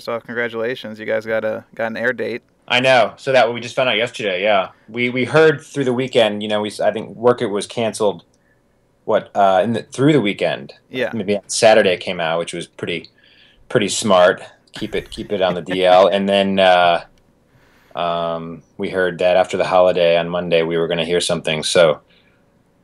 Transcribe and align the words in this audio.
first 0.00 0.08
off, 0.08 0.24
congratulations! 0.24 0.98
You 0.98 1.04
guys 1.04 1.26
got 1.26 1.44
a 1.44 1.62
got 1.74 1.88
an 1.88 1.96
air 1.98 2.14
date. 2.14 2.42
I 2.66 2.80
know. 2.80 3.12
So 3.18 3.32
that 3.32 3.52
we 3.52 3.60
just 3.60 3.76
found 3.76 3.90
out 3.90 3.98
yesterday. 3.98 4.42
Yeah, 4.42 4.70
we 4.88 5.10
we 5.10 5.26
heard 5.26 5.60
through 5.60 5.84
the 5.84 5.92
weekend. 5.92 6.42
You 6.42 6.48
know, 6.48 6.62
we 6.62 6.72
I 6.82 6.90
think 6.90 7.14
work 7.16 7.42
it 7.42 7.48
was 7.48 7.66
canceled. 7.66 8.24
What 9.04 9.30
uh, 9.34 9.60
in 9.62 9.74
the, 9.74 9.82
through 9.82 10.14
the 10.14 10.20
weekend? 10.22 10.72
Yeah. 10.88 11.10
Maybe 11.12 11.36
on 11.36 11.46
Saturday 11.48 11.90
it 11.90 12.00
came 12.00 12.18
out, 12.18 12.38
which 12.38 12.54
was 12.54 12.66
pretty 12.66 13.10
pretty 13.68 13.88
smart. 13.88 14.42
Keep 14.72 14.94
it 14.94 15.10
keep 15.10 15.32
it 15.32 15.42
on 15.42 15.54
the 15.54 15.62
DL, 15.62 16.10
and 16.10 16.26
then 16.26 16.58
uh, 16.58 17.04
um, 17.94 18.62
we 18.78 18.88
heard 18.88 19.18
that 19.18 19.36
after 19.36 19.58
the 19.58 19.66
holiday 19.66 20.16
on 20.16 20.30
Monday 20.30 20.62
we 20.62 20.78
were 20.78 20.86
going 20.86 20.98
to 20.98 21.04
hear 21.04 21.20
something. 21.20 21.62
So 21.62 22.00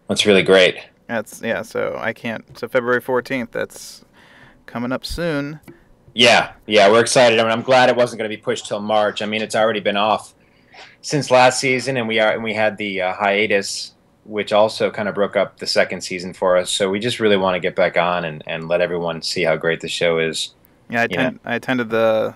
that's 0.07 0.27
really 0.27 0.43
great. 0.43 0.81
That's 1.07 1.41
yeah. 1.41 1.63
So 1.63 1.97
I 1.99 2.13
can't. 2.13 2.59
So 2.59 2.69
February 2.69 3.01
fourteenth. 3.01 3.53
That's 3.53 4.05
coming 4.67 4.93
up 4.93 5.07
soon. 5.07 5.61
Yeah, 6.17 6.53
yeah, 6.67 6.91
we're 6.91 7.03
excited. 7.03 7.39
I 7.39 7.43
mean, 7.43 7.53
I'm 7.53 7.61
glad 7.61 7.91
it 7.91 7.97
wasn't 7.97 8.21
going 8.21 8.31
to 8.31 8.35
be 8.35 8.41
pushed 8.41 8.65
till 8.65 8.81
March. 8.81 9.21
I 9.21 9.27
mean, 9.27 9.43
it's 9.43 9.55
already 9.55 9.81
been 9.81 9.99
off 9.99 10.35
since 11.03 11.31
last 11.31 11.61
season, 11.61 11.99
and 11.99 12.09
we 12.09 12.19
are 12.19 12.33
and 12.33 12.43
we 12.43 12.55
had 12.55 12.79
the 12.79 13.03
uh, 13.03 13.13
hiatus, 13.13 13.93
which 14.25 14.51
also 14.51 14.91
kind 14.91 15.11
of 15.11 15.15
broke 15.15 15.37
up 15.37 15.59
the 15.59 15.67
second 15.67 16.01
season 16.01 16.33
for 16.33 16.57
us. 16.57 16.71
So 16.71 16.89
we 16.89 17.01
just 17.01 17.21
really 17.21 17.37
want 17.37 17.55
to 17.55 17.61
get 17.61 17.77
back 17.77 17.99
on 17.99 18.25
and, 18.25 18.43
and 18.47 18.67
let 18.67 18.81
everyone 18.81 19.21
see 19.21 19.43
how 19.43 19.57
great 19.57 19.83
the 19.83 19.91
show 19.91 20.19
is. 20.19 20.55
Yeah, 20.89 21.03
I, 21.03 21.05
attend, 21.05 21.41
I 21.45 21.55
attended 21.57 21.91
the 21.91 22.35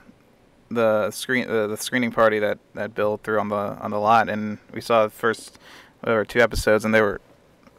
the 0.71 1.11
screen 1.11 1.49
uh, 1.49 1.67
the 1.69 1.79
screening 1.79 2.13
party 2.13 2.39
that, 2.39 2.59
that 2.75 2.95
Bill 2.95 3.17
threw 3.17 3.41
on 3.41 3.49
the 3.49 3.57
on 3.57 3.93
the 3.93 3.99
lot, 3.99 4.29
and 4.29 4.59
we 4.75 4.83
saw 4.83 5.05
the 5.05 5.11
first 5.11 5.59
or 6.07 6.27
two 6.27 6.41
episodes, 6.41 6.85
and 6.85 6.93
they 6.93 7.01
were 7.01 7.23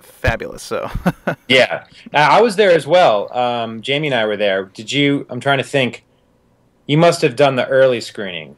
fabulous. 0.01 0.63
So 0.63 0.89
Yeah, 1.47 1.85
I 2.13 2.41
was 2.41 2.55
there 2.55 2.71
as 2.71 2.85
well. 2.85 3.35
Um, 3.37 3.81
Jamie 3.81 4.07
and 4.07 4.15
I 4.15 4.25
were 4.25 4.37
there. 4.37 4.65
Did 4.65 4.91
you? 4.91 5.25
I'm 5.29 5.39
trying 5.39 5.57
to 5.59 5.63
think. 5.63 6.03
You 6.87 6.97
must 6.97 7.21
have 7.21 7.35
done 7.35 7.55
the 7.55 7.67
early 7.67 8.01
screening 8.01 8.57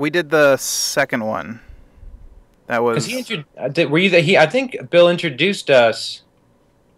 we 0.00 0.10
did 0.10 0.30
the 0.30 0.56
second 0.56 1.24
one. 1.24 1.60
That 2.66 2.82
was 2.82 3.06
because 3.06 3.28
he 3.28 3.44
uh, 3.58 3.68
did, 3.68 3.90
were 3.90 3.98
you 3.98 4.08
the, 4.10 4.20
he? 4.20 4.38
I 4.38 4.46
think 4.46 4.90
Bill 4.90 5.10
introduced 5.10 5.70
us. 5.70 6.22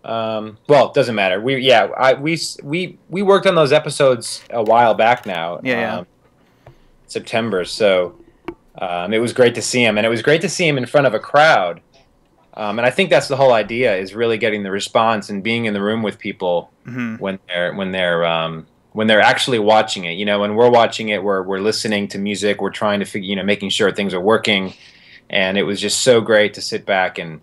Um, 0.05 0.59
well, 0.69 0.89
it 0.89 0.95
doesn't 0.95 1.15
matter. 1.15 1.41
We 1.41 1.56
yeah, 1.56 1.87
I 1.97 2.15
we 2.15 2.39
we 2.62 2.99
we 3.09 3.23
worked 3.23 3.47
on 3.47 3.55
those 3.55 3.73
episodes 3.73 4.43
a 4.51 4.62
while 4.62 4.95
back 4.95 5.27
now. 5.27 5.61
Yeah, 5.62 5.81
yeah. 5.81 5.97
um, 5.99 6.06
September. 7.06 7.65
So 7.65 8.15
um, 8.79 9.12
it 9.12 9.19
was 9.19 9.33
great 9.33 9.55
to 9.56 9.62
see 9.62 9.83
him, 9.83 9.99
and 9.99 10.06
it 10.06 10.11
was 10.11 10.23
great 10.23 10.41
to 10.43 10.49
see 10.49 10.69
him 10.69 10.79
in 10.79 10.87
front 10.87 11.06
of 11.06 11.15
a 11.15 11.19
crowd. 11.19 11.81
Um, 12.55 12.78
and 12.78 12.86
I 12.86 12.91
think 12.91 13.11
that's 13.11 13.28
the 13.28 13.36
whole 13.36 13.53
idea: 13.53 13.97
is 13.97 14.14
really 14.14 14.39
getting 14.39 14.62
the 14.62 14.70
response 14.70 15.31
and 15.31 15.42
being 15.42 15.64
in 15.64 15.75
the 15.75 15.83
room 15.83 16.03
with 16.03 16.19
people 16.19 16.70
mhm. 16.86 17.19
when 17.19 17.39
they're 17.48 17.75
when 17.75 17.92
they're 17.92 18.25
um, 18.27 18.67
when 18.92 19.06
they're 19.06 19.20
actually 19.20 19.59
watching 19.59 20.05
it. 20.05 20.12
You 20.12 20.25
know, 20.25 20.41
when 20.41 20.55
we're 20.55 20.70
watching 20.70 21.09
it, 21.09 21.22
we're 21.22 21.42
we're 21.42 21.61
listening 21.61 22.09
to 22.09 22.19
music, 22.19 22.61
we're 22.61 22.70
trying 22.70 23.00
to 23.00 23.06
figure, 23.06 23.28
you 23.28 23.36
know, 23.36 23.42
making 23.42 23.70
sure 23.70 23.91
things 23.91 24.14
are 24.14 24.20
working, 24.20 24.75
and 25.31 25.56
it 25.56 25.62
was 25.62 25.81
just 25.81 26.00
so 26.00 26.20
great 26.20 26.55
to 26.55 26.61
sit 26.61 26.84
back 26.84 27.19
and 27.19 27.41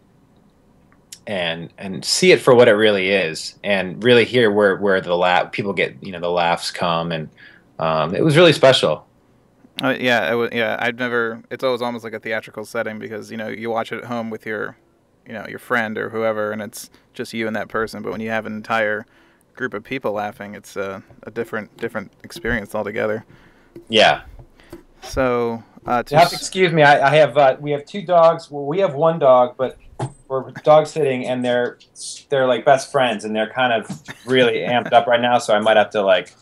and 1.25 1.71
and 1.77 2.05
see 2.05 2.31
it 2.31 2.41
for 2.41 2.53
what 2.53 2.67
it 2.67 2.73
really 2.73 3.09
is, 3.09 3.55
and 3.63 4.03
really 4.03 4.25
hear 4.25 4.51
where 4.51 4.77
where 4.77 5.01
the 5.01 5.15
laugh 5.15 5.51
people 5.51 5.73
get, 5.73 5.95
you 6.01 6.11
know, 6.11 6.19
the 6.19 6.29
laughs 6.29 6.71
come, 6.71 7.11
and 7.11 7.29
um, 7.79 8.13
it 8.13 8.23
was 8.23 8.37
really 8.37 8.53
special. 8.53 9.05
Uh, 9.81 9.95
yeah, 9.99 10.31
it 10.31 10.35
was, 10.35 10.49
yeah. 10.51 10.77
I've 10.79 10.99
never. 10.99 11.41
It's 11.49 11.63
always 11.63 11.81
almost 11.81 12.03
like 12.03 12.13
a 12.13 12.19
theatrical 12.19 12.65
setting 12.65 12.99
because 12.99 13.31
you 13.31 13.37
know 13.37 13.47
you 13.47 13.69
watch 13.69 13.91
it 13.91 13.99
at 13.99 14.05
home 14.05 14.29
with 14.29 14.45
your, 14.45 14.75
you 15.29 15.35
know, 15.35 15.45
your 15.47 15.59
friend 15.59 15.95
or 15.95 16.09
whoever, 16.09 16.51
and 16.51 16.59
it's 16.59 16.89
just 17.13 17.33
you 17.33 17.45
and 17.45 17.55
that 17.55 17.69
person. 17.69 18.01
But 18.01 18.11
when 18.11 18.19
you 18.19 18.31
have 18.31 18.47
an 18.47 18.53
entire 18.53 19.05
group 19.53 19.75
of 19.75 19.83
people 19.83 20.13
laughing, 20.13 20.55
it's 20.55 20.75
a, 20.75 21.03
a 21.21 21.29
different 21.29 21.77
different 21.77 22.11
experience 22.23 22.73
altogether. 22.73 23.23
Yeah. 23.89 24.23
So 25.03 25.63
uh, 25.85 26.01
to 26.01 26.17
have 26.17 26.29
to 26.29 26.35
excuse 26.35 26.73
me. 26.73 26.81
I, 26.81 27.09
I 27.09 27.15
have 27.17 27.37
uh, 27.37 27.57
we 27.59 27.69
have 27.71 27.85
two 27.85 28.01
dogs. 28.01 28.49
Well, 28.49 28.65
we 28.65 28.79
have 28.79 28.95
one 28.95 29.19
dog, 29.19 29.55
but 29.55 29.77
we're 30.27 30.49
dog 30.63 30.87
sitting, 30.87 31.27
and 31.27 31.45
they're 31.45 31.77
they're 32.29 32.47
like 32.47 32.65
best 32.65 32.91
friends, 32.91 33.23
and 33.23 33.35
they're 33.35 33.51
kind 33.51 33.71
of 33.71 34.01
really 34.25 34.53
amped 34.67 34.93
up 34.93 35.05
right 35.05 35.21
now. 35.21 35.37
So 35.37 35.53
I 35.53 35.59
might 35.59 35.77
have 35.77 35.91
to 35.91 36.01
like 36.01 36.33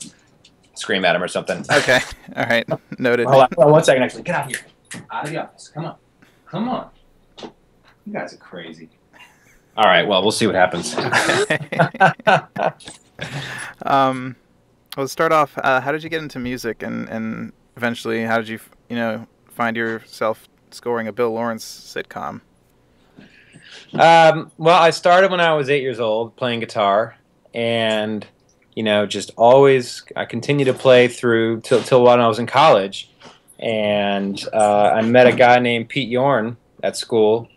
scream 0.75 1.03
at 1.03 1.11
them 1.11 1.21
or 1.21 1.27
something. 1.27 1.65
okay, 1.71 1.99
all 2.37 2.45
right, 2.45 2.65
noted. 2.97 3.27
Hold 3.27 3.43
on, 3.43 3.49
hold 3.53 3.65
on 3.65 3.71
one 3.73 3.83
second. 3.83 4.03
Actually, 4.03 4.23
get 4.23 4.35
out 4.35 4.45
of 4.45 4.55
here, 4.55 5.03
out 5.11 5.25
of 5.25 5.29
the 5.29 5.43
office. 5.43 5.67
Come 5.67 5.85
on, 5.85 5.95
come 6.45 6.69
on. 6.69 6.89
You 8.07 8.13
guys 8.13 8.33
are 8.33 8.37
crazy. 8.37 8.89
All 9.75 9.83
right. 9.83 10.07
Well, 10.07 10.21
we'll 10.21 10.31
see 10.31 10.47
what 10.47 10.55
happens. 10.55 10.95
um, 13.85 14.37
well, 14.95 15.05
to 15.05 15.09
start 15.09 15.33
off, 15.33 15.57
uh, 15.57 15.81
how 15.81 15.91
did 15.91 16.03
you 16.03 16.09
get 16.09 16.23
into 16.23 16.39
music, 16.39 16.83
and 16.83 17.09
and 17.09 17.51
eventually, 17.75 18.23
how 18.23 18.37
did 18.37 18.47
you 18.47 18.55
f- 18.55 18.69
you 18.89 18.95
know 18.95 19.27
find 19.49 19.75
yourself 19.75 20.47
scoring 20.71 21.09
a 21.09 21.11
Bill 21.11 21.31
Lawrence 21.31 21.65
sitcom? 21.65 22.39
Um, 23.93 24.53
well, 24.57 24.81
I 24.81 24.91
started 24.91 25.29
when 25.29 25.41
I 25.41 25.53
was 25.55 25.69
eight 25.69 25.81
years 25.81 25.99
old 25.99 26.33
playing 26.37 26.61
guitar, 26.61 27.17
and 27.53 28.25
you 28.73 28.83
know, 28.83 29.05
just 29.05 29.31
always 29.35 30.01
I 30.15 30.23
continued 30.23 30.65
to 30.65 30.73
play 30.73 31.09
through 31.09 31.59
till 31.59 31.83
till 31.83 32.05
when 32.05 32.21
I 32.21 32.27
was 32.29 32.39
in 32.39 32.47
college, 32.47 33.09
and 33.59 34.41
uh, 34.53 34.91
I 34.95 35.01
met 35.01 35.27
a 35.27 35.33
guy 35.33 35.59
named 35.59 35.89
Pete 35.89 36.07
Yorn 36.07 36.55
at 36.81 36.95
school, 36.95 37.49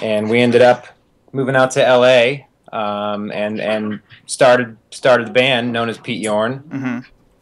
and 0.00 0.28
we 0.30 0.40
ended 0.40 0.62
up 0.62 0.86
moving 1.32 1.56
out 1.56 1.70
to 1.72 1.86
L.A. 1.86 2.46
Um, 2.72 3.30
and 3.32 3.60
and 3.60 4.00
started 4.26 4.76
started 4.90 5.26
the 5.28 5.32
band 5.32 5.72
known 5.72 5.88
as 5.88 5.98
Pete 5.98 6.20
Yorn, 6.22 6.58
hmm 6.58 6.98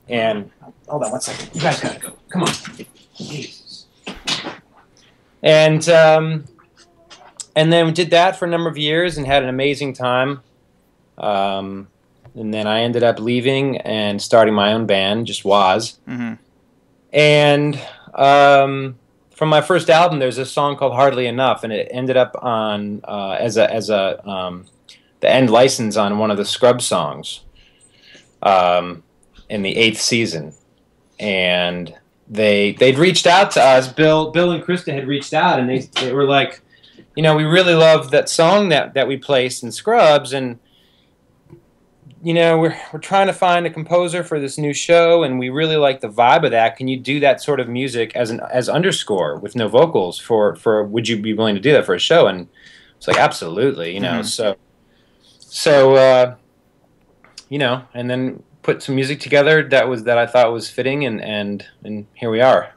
and 0.08 0.50
hold 0.88 1.04
on 1.04 1.12
one 1.12 1.20
second, 1.20 1.54
you 1.54 1.60
guys 1.60 1.80
gotta 1.80 2.00
go. 2.00 2.12
Come 2.30 2.42
on, 2.42 2.48
Jesus. 3.16 3.86
And 5.42 5.88
um, 5.88 6.44
and 7.54 7.72
then 7.72 7.86
we 7.86 7.92
did 7.92 8.10
that 8.10 8.36
for 8.36 8.44
a 8.44 8.48
number 8.48 8.68
of 8.68 8.76
years 8.76 9.18
and 9.18 9.26
had 9.26 9.42
an 9.42 9.48
amazing 9.48 9.92
time. 9.92 10.42
Um, 11.16 11.88
and 12.34 12.52
then 12.52 12.66
I 12.66 12.80
ended 12.80 13.02
up 13.02 13.20
leaving 13.20 13.78
and 13.78 14.20
starting 14.20 14.54
my 14.54 14.72
own 14.72 14.86
band, 14.86 15.26
just 15.26 15.44
Waz. 15.44 15.98
hmm 16.06 16.34
And 17.12 17.78
um, 18.14 18.98
from 19.40 19.48
my 19.48 19.62
first 19.62 19.88
album, 19.88 20.18
there's 20.18 20.36
a 20.36 20.44
song 20.44 20.76
called 20.76 20.92
"Hardly 20.92 21.26
Enough," 21.26 21.64
and 21.64 21.72
it 21.72 21.88
ended 21.90 22.18
up 22.18 22.36
on 22.42 23.00
uh, 23.04 23.38
as 23.40 23.56
a 23.56 23.72
as 23.72 23.88
a 23.88 24.28
um, 24.28 24.66
the 25.20 25.30
end 25.30 25.48
license 25.48 25.96
on 25.96 26.18
one 26.18 26.30
of 26.30 26.36
the 26.36 26.44
Scrub 26.44 26.82
songs 26.82 27.40
um, 28.42 29.02
in 29.48 29.62
the 29.62 29.74
eighth 29.78 29.98
season. 29.98 30.52
And 31.18 31.96
they 32.28 32.72
they'd 32.72 32.98
reached 32.98 33.26
out 33.26 33.50
to 33.52 33.62
us. 33.62 33.90
Bill 33.90 34.30
Bill 34.30 34.52
and 34.52 34.62
Christa 34.62 34.92
had 34.92 35.08
reached 35.08 35.32
out, 35.32 35.58
and 35.58 35.70
they 35.70 35.78
they 35.78 36.12
were 36.12 36.26
like, 36.26 36.60
you 37.16 37.22
know, 37.22 37.34
we 37.34 37.44
really 37.44 37.72
love 37.74 38.10
that 38.10 38.28
song 38.28 38.68
that 38.68 38.92
that 38.92 39.08
we 39.08 39.16
placed 39.16 39.62
in 39.62 39.72
Scrubs, 39.72 40.34
and 40.34 40.58
you 42.22 42.34
know, 42.34 42.58
we're 42.58 42.76
we're 42.92 42.98
trying 43.00 43.26
to 43.26 43.32
find 43.32 43.66
a 43.66 43.70
composer 43.70 44.22
for 44.22 44.38
this 44.38 44.58
new 44.58 44.72
show, 44.74 45.22
and 45.22 45.38
we 45.38 45.48
really 45.48 45.76
like 45.76 46.00
the 46.00 46.08
vibe 46.08 46.44
of 46.44 46.50
that. 46.50 46.76
Can 46.76 46.88
you 46.88 46.98
do 46.98 47.20
that 47.20 47.40
sort 47.42 47.60
of 47.60 47.68
music 47.68 48.14
as 48.14 48.30
an 48.30 48.40
as 48.50 48.68
underscore 48.68 49.38
with 49.38 49.56
no 49.56 49.68
vocals 49.68 50.18
for 50.18 50.54
for? 50.56 50.84
Would 50.84 51.08
you 51.08 51.20
be 51.20 51.32
willing 51.34 51.54
to 51.54 51.60
do 51.60 51.72
that 51.72 51.86
for 51.86 51.94
a 51.94 51.98
show? 51.98 52.26
And 52.26 52.48
it's 52.96 53.08
like 53.08 53.18
absolutely, 53.18 53.94
you 53.94 54.00
know. 54.00 54.20
Mhm. 54.20 54.26
So 54.26 54.56
so 55.38 55.94
uh, 55.94 56.34
you 57.48 57.58
know, 57.58 57.82
and 57.94 58.10
then 58.10 58.42
put 58.62 58.82
some 58.82 58.94
music 58.94 59.20
together 59.20 59.62
that 59.68 59.88
was 59.88 60.04
that 60.04 60.18
I 60.18 60.26
thought 60.26 60.52
was 60.52 60.70
fitting, 60.70 61.04
and 61.04 61.22
and 61.22 61.64
and 61.84 62.06
here 62.14 62.30
we 62.30 62.40
are. 62.40 62.74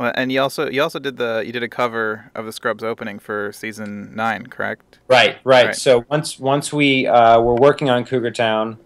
Well, 0.00 0.12
and 0.14 0.32
you 0.32 0.40
also 0.40 0.70
you 0.70 0.82
also 0.82 0.98
did 0.98 1.18
the 1.18 1.42
you 1.44 1.52
did 1.52 1.62
a 1.62 1.68
cover 1.68 2.30
of 2.34 2.46
the 2.46 2.52
Scrubs 2.52 2.82
opening 2.82 3.18
for 3.18 3.52
season 3.52 4.16
nine, 4.16 4.46
correct? 4.46 4.98
Right, 5.08 5.36
right. 5.44 5.66
Right. 5.66 5.76
So 5.76 6.06
once 6.08 6.38
once 6.38 6.72
we 6.72 7.06
uh, 7.06 7.38
were 7.42 7.56
working 7.56 7.90
on 7.90 8.06
Cougar 8.06 8.30
Town, 8.30 8.78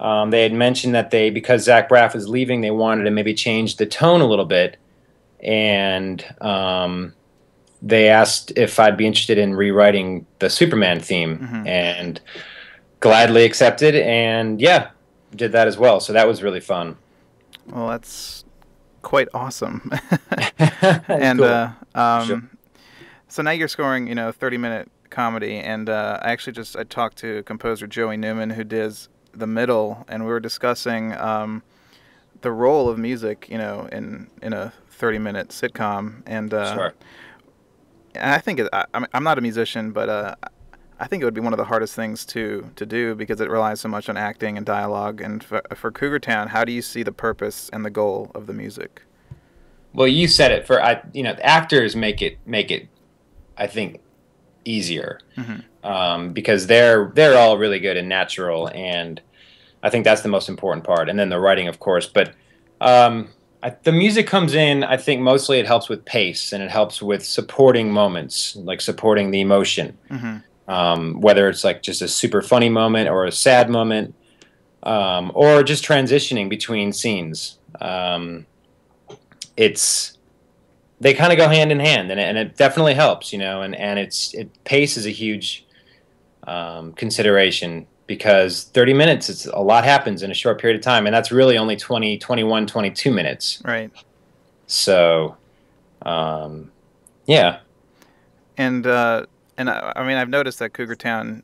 um, 0.00 0.28
they 0.28 0.42
had 0.42 0.52
mentioned 0.52 0.94
that 0.94 1.10
they 1.10 1.30
because 1.30 1.64
Zach 1.64 1.88
Braff 1.88 2.12
was 2.12 2.28
leaving, 2.28 2.60
they 2.60 2.70
wanted 2.70 3.04
to 3.04 3.10
maybe 3.10 3.32
change 3.32 3.76
the 3.76 3.86
tone 3.86 4.20
a 4.20 4.26
little 4.26 4.44
bit, 4.44 4.76
and 5.42 6.22
um, 6.42 7.14
they 7.80 8.10
asked 8.10 8.52
if 8.54 8.78
I'd 8.78 8.98
be 8.98 9.06
interested 9.06 9.38
in 9.38 9.54
rewriting 9.54 10.26
the 10.40 10.50
Superman 10.50 11.00
theme, 11.00 11.38
Mhm. 11.38 11.66
and 11.68 12.20
gladly 13.00 13.46
accepted. 13.46 13.94
And 13.94 14.60
yeah, 14.60 14.90
did 15.34 15.52
that 15.52 15.68
as 15.68 15.78
well. 15.78 16.00
So 16.00 16.12
that 16.12 16.28
was 16.28 16.42
really 16.42 16.60
fun. 16.60 16.98
Well, 17.66 17.88
that's 17.88 18.44
quite 19.02 19.28
awesome. 19.34 19.90
And 21.08 21.38
cool. 21.38 21.48
uh, 21.48 21.72
um, 21.94 22.26
Sure. 22.26 22.42
so 23.28 23.42
now 23.42 23.50
you're 23.50 23.68
scoring, 23.68 24.06
you 24.06 24.14
know, 24.14 24.32
30 24.32 24.56
minute 24.58 24.90
comedy, 25.10 25.56
and 25.56 25.88
uh, 25.88 26.18
I 26.22 26.30
actually 26.32 26.52
just 26.54 26.76
I 26.76 26.84
talked 26.84 27.18
to 27.18 27.42
composer 27.44 27.86
Joey 27.86 28.16
Newman 28.16 28.50
who 28.50 28.64
does 28.64 29.08
the 29.32 29.46
middle, 29.46 30.04
and 30.08 30.24
we 30.24 30.30
were 30.30 30.40
discussing 30.40 31.14
um, 31.16 31.62
the 32.42 32.50
role 32.52 32.88
of 32.88 32.98
music, 32.98 33.48
you 33.50 33.58
know, 33.58 33.88
in 33.92 34.28
in 34.42 34.52
a 34.52 34.72
30 34.90 35.18
minute 35.18 35.48
sitcom, 35.48 36.22
and 36.26 36.52
uh, 36.54 36.74
sure. 36.74 36.94
and 38.14 38.32
I 38.32 38.38
think 38.38 38.60
it, 38.60 38.68
I, 38.72 38.84
I'm 38.94 39.06
I'm 39.12 39.24
not 39.24 39.38
a 39.38 39.40
musician, 39.40 39.92
but 39.92 40.08
uh, 40.08 40.34
I 41.00 41.06
think 41.06 41.22
it 41.22 41.24
would 41.24 41.34
be 41.34 41.40
one 41.40 41.52
of 41.54 41.56
the 41.56 41.64
hardest 41.64 41.94
things 41.96 42.26
to 42.26 42.70
to 42.76 42.84
do 42.86 43.14
because 43.14 43.40
it 43.40 43.48
relies 43.50 43.80
so 43.80 43.88
much 43.88 44.08
on 44.08 44.16
acting 44.16 44.56
and 44.56 44.66
dialogue. 44.66 45.20
And 45.20 45.42
for, 45.42 45.62
for 45.74 45.90
Cougar 45.90 46.18
Town, 46.20 46.48
how 46.48 46.64
do 46.64 46.72
you 46.72 46.82
see 46.82 47.02
the 47.02 47.12
purpose 47.12 47.70
and 47.72 47.84
the 47.84 47.90
goal 47.90 48.30
of 48.34 48.46
the 48.46 48.52
music? 48.52 49.02
Well, 49.94 50.06
you 50.06 50.28
said 50.28 50.52
it. 50.52 50.66
For 50.66 50.82
I, 50.82 51.02
you 51.12 51.22
know, 51.22 51.34
the 51.34 51.44
actors 51.44 51.96
make 51.96 52.20
it 52.22 52.38
make 52.46 52.70
it, 52.70 52.88
I 53.56 53.66
think, 53.66 54.00
easier 54.64 55.20
Mm-hmm. 55.36 55.86
um, 55.90 56.32
because 56.32 56.66
they're 56.66 57.10
they're 57.14 57.36
all 57.38 57.56
really 57.56 57.80
good 57.80 57.96
and 57.96 58.08
natural, 58.08 58.68
and 58.74 59.20
I 59.82 59.88
think 59.90 60.04
that's 60.04 60.20
the 60.20 60.28
most 60.28 60.48
important 60.50 60.84
part. 60.84 61.08
And 61.08 61.18
then 61.18 61.30
the 61.30 61.40
writing, 61.40 61.66
of 61.66 61.78
course, 61.80 62.06
but 62.06 62.34
um, 62.82 63.30
I, 63.62 63.70
the 63.82 63.92
music 63.92 64.26
comes 64.26 64.54
in. 64.54 64.84
I 64.84 64.98
think 64.98 65.22
mostly 65.22 65.58
it 65.58 65.66
helps 65.66 65.88
with 65.88 66.04
pace 66.04 66.52
and 66.52 66.62
it 66.62 66.70
helps 66.70 67.00
with 67.02 67.24
supporting 67.24 67.90
moments, 67.90 68.54
like 68.56 68.80
supporting 68.82 69.30
the 69.30 69.40
emotion. 69.40 69.96
Mm-hmm. 70.10 70.36
Um, 70.70 71.20
whether 71.20 71.48
it's 71.48 71.64
like 71.64 71.82
just 71.82 72.00
a 72.02 72.08
super 72.08 72.42
funny 72.42 72.68
moment 72.68 73.08
or 73.08 73.24
a 73.24 73.32
sad 73.32 73.68
moment, 73.68 74.14
um, 74.84 75.32
or 75.34 75.62
just 75.62 75.84
transitioning 75.84 76.48
between 76.48 76.92
scenes. 76.92 77.58
Um, 77.80 78.46
it's 79.56 80.16
they 81.00 81.14
kind 81.14 81.32
of 81.32 81.38
go 81.38 81.48
hand 81.48 81.72
in 81.72 81.80
hand, 81.80 82.10
and 82.10 82.20
it, 82.20 82.24
and 82.24 82.38
it 82.38 82.56
definitely 82.56 82.94
helps, 82.94 83.32
you 83.32 83.38
know. 83.38 83.62
And 83.62 83.74
and 83.74 83.98
it's 83.98 84.32
it 84.34 84.48
pace 84.64 84.96
is 84.96 85.06
a 85.06 85.10
huge 85.10 85.66
um, 86.44 86.92
consideration 86.92 87.86
because 88.06 88.64
30 88.64 88.92
minutes 88.94 89.28
it's 89.28 89.46
a 89.46 89.60
lot 89.60 89.84
happens 89.84 90.22
in 90.24 90.30
a 90.32 90.34
short 90.34 90.60
period 90.60 90.76
of 90.76 90.82
time 90.82 91.06
and 91.06 91.14
that's 91.14 91.30
really 91.30 91.56
only 91.56 91.76
20 91.76 92.18
21 92.18 92.66
22 92.66 93.12
minutes 93.12 93.62
Right. 93.64 93.88
so 94.66 95.36
um, 96.02 96.72
yeah 97.26 97.60
And 98.56 98.84
uh, 98.84 99.26
and 99.60 99.70
I, 99.70 99.92
I 99.96 100.06
mean, 100.06 100.16
I've 100.16 100.28
noticed 100.28 100.58
that 100.58 100.72
Cougar 100.72 100.96
Town 100.96 101.42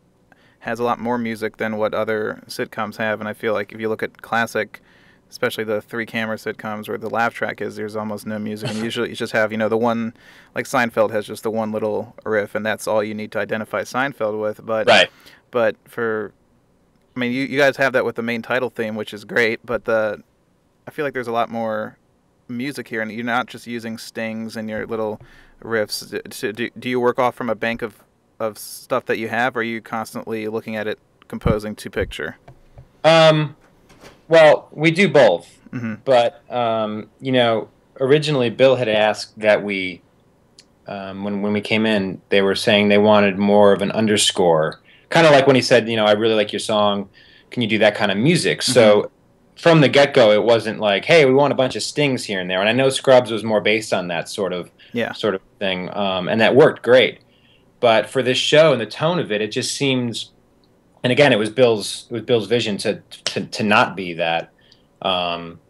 has 0.60 0.80
a 0.80 0.84
lot 0.84 0.98
more 0.98 1.18
music 1.18 1.58
than 1.58 1.76
what 1.76 1.94
other 1.94 2.42
sitcoms 2.46 2.96
have, 2.96 3.20
and 3.20 3.28
I 3.28 3.32
feel 3.32 3.52
like 3.52 3.72
if 3.72 3.80
you 3.80 3.88
look 3.88 4.02
at 4.02 4.22
classic, 4.22 4.80
especially 5.30 5.64
the 5.64 5.80
three-camera 5.80 6.36
sitcoms 6.36 6.88
where 6.88 6.98
the 6.98 7.10
laugh 7.10 7.34
track 7.34 7.60
is, 7.60 7.76
there's 7.76 7.94
almost 7.94 8.26
no 8.26 8.38
music, 8.38 8.70
and 8.70 8.78
usually 8.78 9.10
you 9.10 9.14
just 9.14 9.32
have 9.32 9.52
you 9.52 9.58
know 9.58 9.68
the 9.68 9.76
one, 9.76 10.14
like 10.54 10.66
Seinfeld 10.66 11.10
has 11.10 11.26
just 11.26 11.42
the 11.42 11.50
one 11.50 11.72
little 11.72 12.16
riff, 12.24 12.54
and 12.54 12.64
that's 12.64 12.86
all 12.88 13.04
you 13.04 13.14
need 13.14 13.30
to 13.32 13.38
identify 13.38 13.82
Seinfeld 13.82 14.40
with. 14.40 14.64
But 14.64 14.88
right 14.88 15.10
but 15.50 15.76
for, 15.86 16.32
I 17.14 17.20
mean, 17.20 17.32
you 17.32 17.44
you 17.44 17.58
guys 17.58 17.76
have 17.76 17.92
that 17.92 18.04
with 18.04 18.16
the 18.16 18.22
main 18.22 18.42
title 18.42 18.70
theme, 18.70 18.94
which 18.94 19.14
is 19.14 19.24
great, 19.24 19.64
but 19.64 19.84
the, 19.84 20.22
I 20.86 20.90
feel 20.90 21.04
like 21.04 21.14
there's 21.14 21.28
a 21.28 21.32
lot 21.32 21.50
more 21.50 21.96
music 22.48 22.88
here, 22.88 23.00
and 23.02 23.10
you're 23.10 23.24
not 23.24 23.46
just 23.46 23.66
using 23.66 23.98
stings 23.98 24.56
and 24.56 24.68
your 24.68 24.86
little 24.86 25.20
riffs. 25.62 26.10
Do, 26.10 26.52
do, 26.52 26.70
do 26.78 26.88
you 26.88 27.00
work 27.00 27.18
off 27.18 27.34
from 27.34 27.48
a 27.48 27.54
bank 27.54 27.82
of, 27.82 28.02
of 28.38 28.58
stuff 28.58 29.06
that 29.06 29.18
you 29.18 29.28
have, 29.28 29.56
or 29.56 29.60
are 29.60 29.62
you 29.62 29.80
constantly 29.80 30.48
looking 30.48 30.76
at 30.76 30.86
it, 30.86 30.98
composing 31.28 31.74
to 31.76 31.90
picture? 31.90 32.36
Um, 33.04 33.56
well, 34.28 34.68
we 34.72 34.90
do 34.90 35.08
both, 35.08 35.48
hmm 35.70 35.94
but 36.04 36.42
um, 36.52 37.08
you 37.20 37.32
know, 37.32 37.68
originally 38.00 38.50
Bill 38.50 38.76
had 38.76 38.88
asked 38.88 39.38
that 39.40 39.62
we, 39.64 40.02
um, 40.86 41.24
when 41.24 41.42
when 41.42 41.52
we 41.52 41.60
came 41.60 41.86
in, 41.86 42.20
they 42.28 42.42
were 42.42 42.54
saying 42.54 42.88
they 42.88 42.98
wanted 42.98 43.38
more 43.38 43.72
of 43.72 43.82
an 43.82 43.90
underscore, 43.92 44.80
kind 45.08 45.26
of 45.26 45.32
like 45.32 45.46
when 45.46 45.56
he 45.56 45.62
said, 45.62 45.88
you 45.88 45.96
know, 45.96 46.04
I 46.04 46.12
really 46.12 46.34
like 46.34 46.52
your 46.52 46.60
song, 46.60 47.08
can 47.50 47.62
you 47.62 47.68
do 47.68 47.78
that 47.78 47.94
kind 47.94 48.10
of 48.10 48.18
music? 48.18 48.62
So. 48.62 49.10
From 49.58 49.80
the 49.80 49.88
get 49.88 50.12
go, 50.12 50.32
it 50.32 50.42
wasn't 50.44 50.80
like, 50.80 51.06
"Hey, 51.06 51.24
we 51.24 51.32
want 51.32 51.50
a 51.50 51.56
bunch 51.56 51.76
of 51.76 51.82
stings 51.82 52.22
here 52.24 52.40
and 52.40 52.50
there." 52.50 52.60
And 52.60 52.68
I 52.68 52.72
know 52.72 52.90
Scrubs 52.90 53.30
was 53.30 53.42
more 53.42 53.62
based 53.62 53.94
on 53.94 54.08
that 54.08 54.28
sort 54.28 54.52
of 54.52 54.70
Yeah. 54.92 55.14
sort 55.14 55.34
of 55.34 55.40
thing, 55.58 55.88
um, 55.96 56.28
and 56.28 56.42
that 56.42 56.54
worked 56.54 56.82
great. 56.82 57.20
But 57.80 58.08
for 58.08 58.22
this 58.22 58.38
show 58.38 58.72
and 58.72 58.80
the 58.80 58.86
tone 58.86 59.18
of 59.18 59.30
it, 59.30 59.40
it 59.40 59.52
just 59.52 59.74
seems. 59.74 60.32
And 61.02 61.12
again, 61.12 61.32
it 61.32 61.38
was 61.38 61.50
Bill's 61.50 62.06
it 62.10 62.14
was 62.14 62.22
Bill's 62.22 62.46
vision 62.46 62.76
to 62.78 63.02
to, 63.24 63.46
to 63.46 63.62
not 63.62 63.96
be 63.96 64.14
that. 64.14 64.52
Um, 65.02 65.60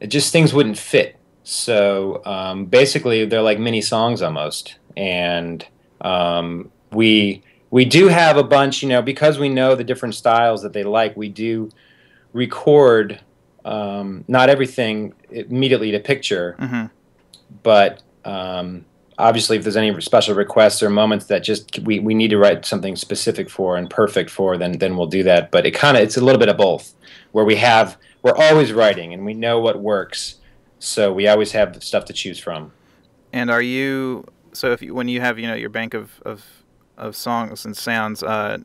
it 0.00 0.08
just 0.08 0.32
things 0.32 0.52
wouldn't 0.52 0.78
fit. 0.78 1.18
So 1.42 2.22
um, 2.24 2.66
basically, 2.66 3.24
they're 3.24 3.42
like 3.42 3.58
mini 3.58 3.80
songs 3.80 4.22
almost, 4.22 4.76
and 4.96 5.66
um, 6.00 6.70
we 6.92 7.42
we 7.70 7.84
do 7.84 8.08
have 8.08 8.36
a 8.36 8.44
bunch, 8.44 8.82
you 8.82 8.88
know, 8.88 9.02
because 9.02 9.38
we 9.38 9.48
know 9.48 9.74
the 9.74 9.84
different 9.84 10.14
styles 10.14 10.62
that 10.62 10.72
they 10.72 10.84
like. 10.84 11.16
We 11.16 11.28
do 11.28 11.70
record 12.32 13.20
um, 13.64 14.24
not 14.28 14.48
everything 14.48 15.14
immediately 15.30 15.90
to 15.92 16.00
picture, 16.00 16.56
hmm 16.58 16.86
but 17.62 18.02
um, 18.24 18.84
obviously 19.18 19.56
if 19.56 19.62
there's 19.62 19.76
any 19.76 19.98
special 20.00 20.34
requests 20.34 20.82
or 20.82 20.90
moments 20.90 21.26
that 21.26 21.40
just 21.42 21.78
we, 21.80 21.98
we 21.98 22.14
need 22.14 22.28
to 22.28 22.38
write 22.38 22.64
something 22.64 22.96
specific 22.96 23.48
for 23.48 23.76
and 23.76 23.90
perfect 23.90 24.30
for 24.30 24.56
then 24.58 24.72
then 24.78 24.96
we'll 24.96 25.06
do 25.06 25.22
that 25.22 25.50
but 25.50 25.66
it 25.66 25.72
kind 25.72 25.96
of 25.96 26.02
it's 26.02 26.16
a 26.16 26.20
little 26.20 26.38
bit 26.38 26.48
of 26.48 26.56
both 26.56 26.94
where 27.32 27.44
we 27.44 27.56
have 27.56 27.96
we're 28.22 28.36
always 28.36 28.72
writing 28.72 29.14
and 29.14 29.24
we 29.24 29.34
know 29.34 29.58
what 29.60 29.80
works 29.80 30.36
so 30.78 31.12
we 31.12 31.26
always 31.26 31.52
have 31.52 31.82
stuff 31.82 32.04
to 32.04 32.12
choose 32.12 32.38
from 32.38 32.72
And 33.32 33.50
are 33.50 33.62
you 33.62 34.24
so 34.52 34.72
if 34.72 34.82
you, 34.82 34.94
when 34.94 35.08
you 35.08 35.20
have 35.20 35.38
you 35.38 35.46
know 35.46 35.54
your 35.54 35.68
bank 35.70 35.94
of 35.94 36.20
of, 36.24 36.44
of 36.96 37.14
songs 37.14 37.64
and 37.64 37.76
sounds, 37.76 38.22
uh, 38.22 38.58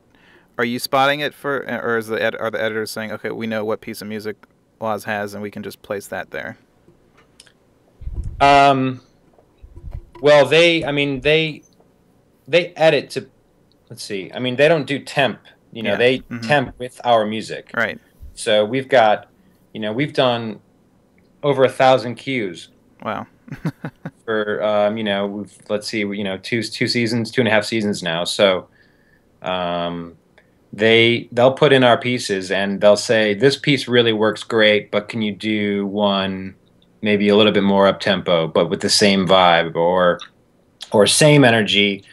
are 0.57 0.65
you 0.65 0.80
spotting 0.80 1.19
it 1.19 1.33
for, 1.33 1.65
or 1.83 1.97
is 1.97 2.07
the 2.07 2.21
ed, 2.21 2.36
are 2.36 2.50
the 2.50 2.62
editors 2.62 2.92
saying, 2.92 3.12
okay, 3.12 3.31
we 3.31 3.47
know 3.47 3.65
what 3.65 3.81
piece 3.81 4.01
of 4.01 4.07
music 4.07 4.38
Waz 4.80 5.04
has, 5.04 5.33
and 5.33 5.44
we 5.44 5.51
can 5.51 5.63
just 5.63 5.81
place 5.81 6.07
that 6.07 6.31
there? 6.31 6.57
um, 8.39 9.01
well 10.21 10.45
they 10.45 10.85
i 10.85 10.91
mean 10.91 11.21
they 11.21 11.62
they 12.47 12.68
edit 12.75 13.09
to 13.09 13.27
let's 13.89 14.03
see 14.03 14.31
i 14.33 14.39
mean 14.39 14.56
they 14.56 14.68
don't 14.68 14.85
do 14.88 15.00
temp 15.00 15.39
you 15.71 15.83
know 15.83 15.91
Yeah. 15.91 15.97
they 15.97 16.19
Mhm. 16.19 16.47
temp 16.47 16.79
with 16.79 17.00
our 17.03 17.25
music 17.25 17.71
Right. 17.75 18.00
so 18.33 18.63
we've 18.65 18.88
got 18.89 19.27
you 19.73 19.79
know 19.81 19.91
we've 19.91 20.13
done 20.13 20.59
over 21.44 21.63
a 21.63 21.69
thousand 21.69 22.15
cues 22.15 22.69
Wow. 23.03 23.25
for 24.25 24.63
um, 24.63 24.97
you 24.97 25.04
know 25.04 25.25
we've, 25.28 25.57
let's 25.69 25.87
see 25.87 25.99
you 25.99 26.23
know 26.23 26.37
two 26.37 26.61
two 26.63 26.87
seasons 26.87 27.31
two 27.31 27.42
and 27.42 27.47
a 27.47 27.51
half 27.51 27.66
seasons 27.66 28.01
now 28.04 28.23
so 28.23 28.68
um, 29.42 30.16
they 30.71 31.28
they'll 31.31 31.51
put 31.54 31.73
in 31.73 31.83
our 31.83 31.97
pieces 31.97 32.51
and 32.51 32.80
they'll 32.80 32.95
say 32.95 33.33
this 33.33 33.57
piece 33.57 33.87
really 33.87 34.13
works 34.13 34.44
great 34.44 34.92
but 34.92 35.09
can 35.09 35.21
you 35.21 35.33
do 35.35 35.85
one 35.87 36.56
maybe 37.01 37.27
a 37.29 37.35
little 37.35 37.51
bit 37.51 37.63
more 37.63 37.87
up 37.87 37.99
tempo 37.99 38.47
but 38.47 38.69
with 38.69 38.81
the 38.81 38.89
same 38.89 39.27
vibe 39.27 39.75
or 39.75 40.19
or 40.91 41.07
same 41.07 41.43
energy 41.43 42.03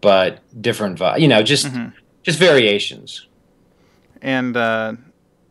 but 0.00 0.40
different 0.62 0.98
vibe 0.98 1.20
you 1.20 1.28
know 1.28 1.42
just 1.42 1.66
Mhm. 1.66 1.92
just 2.22 2.38
variations 2.38 3.26
And 4.20 4.56
uh, 4.56 4.94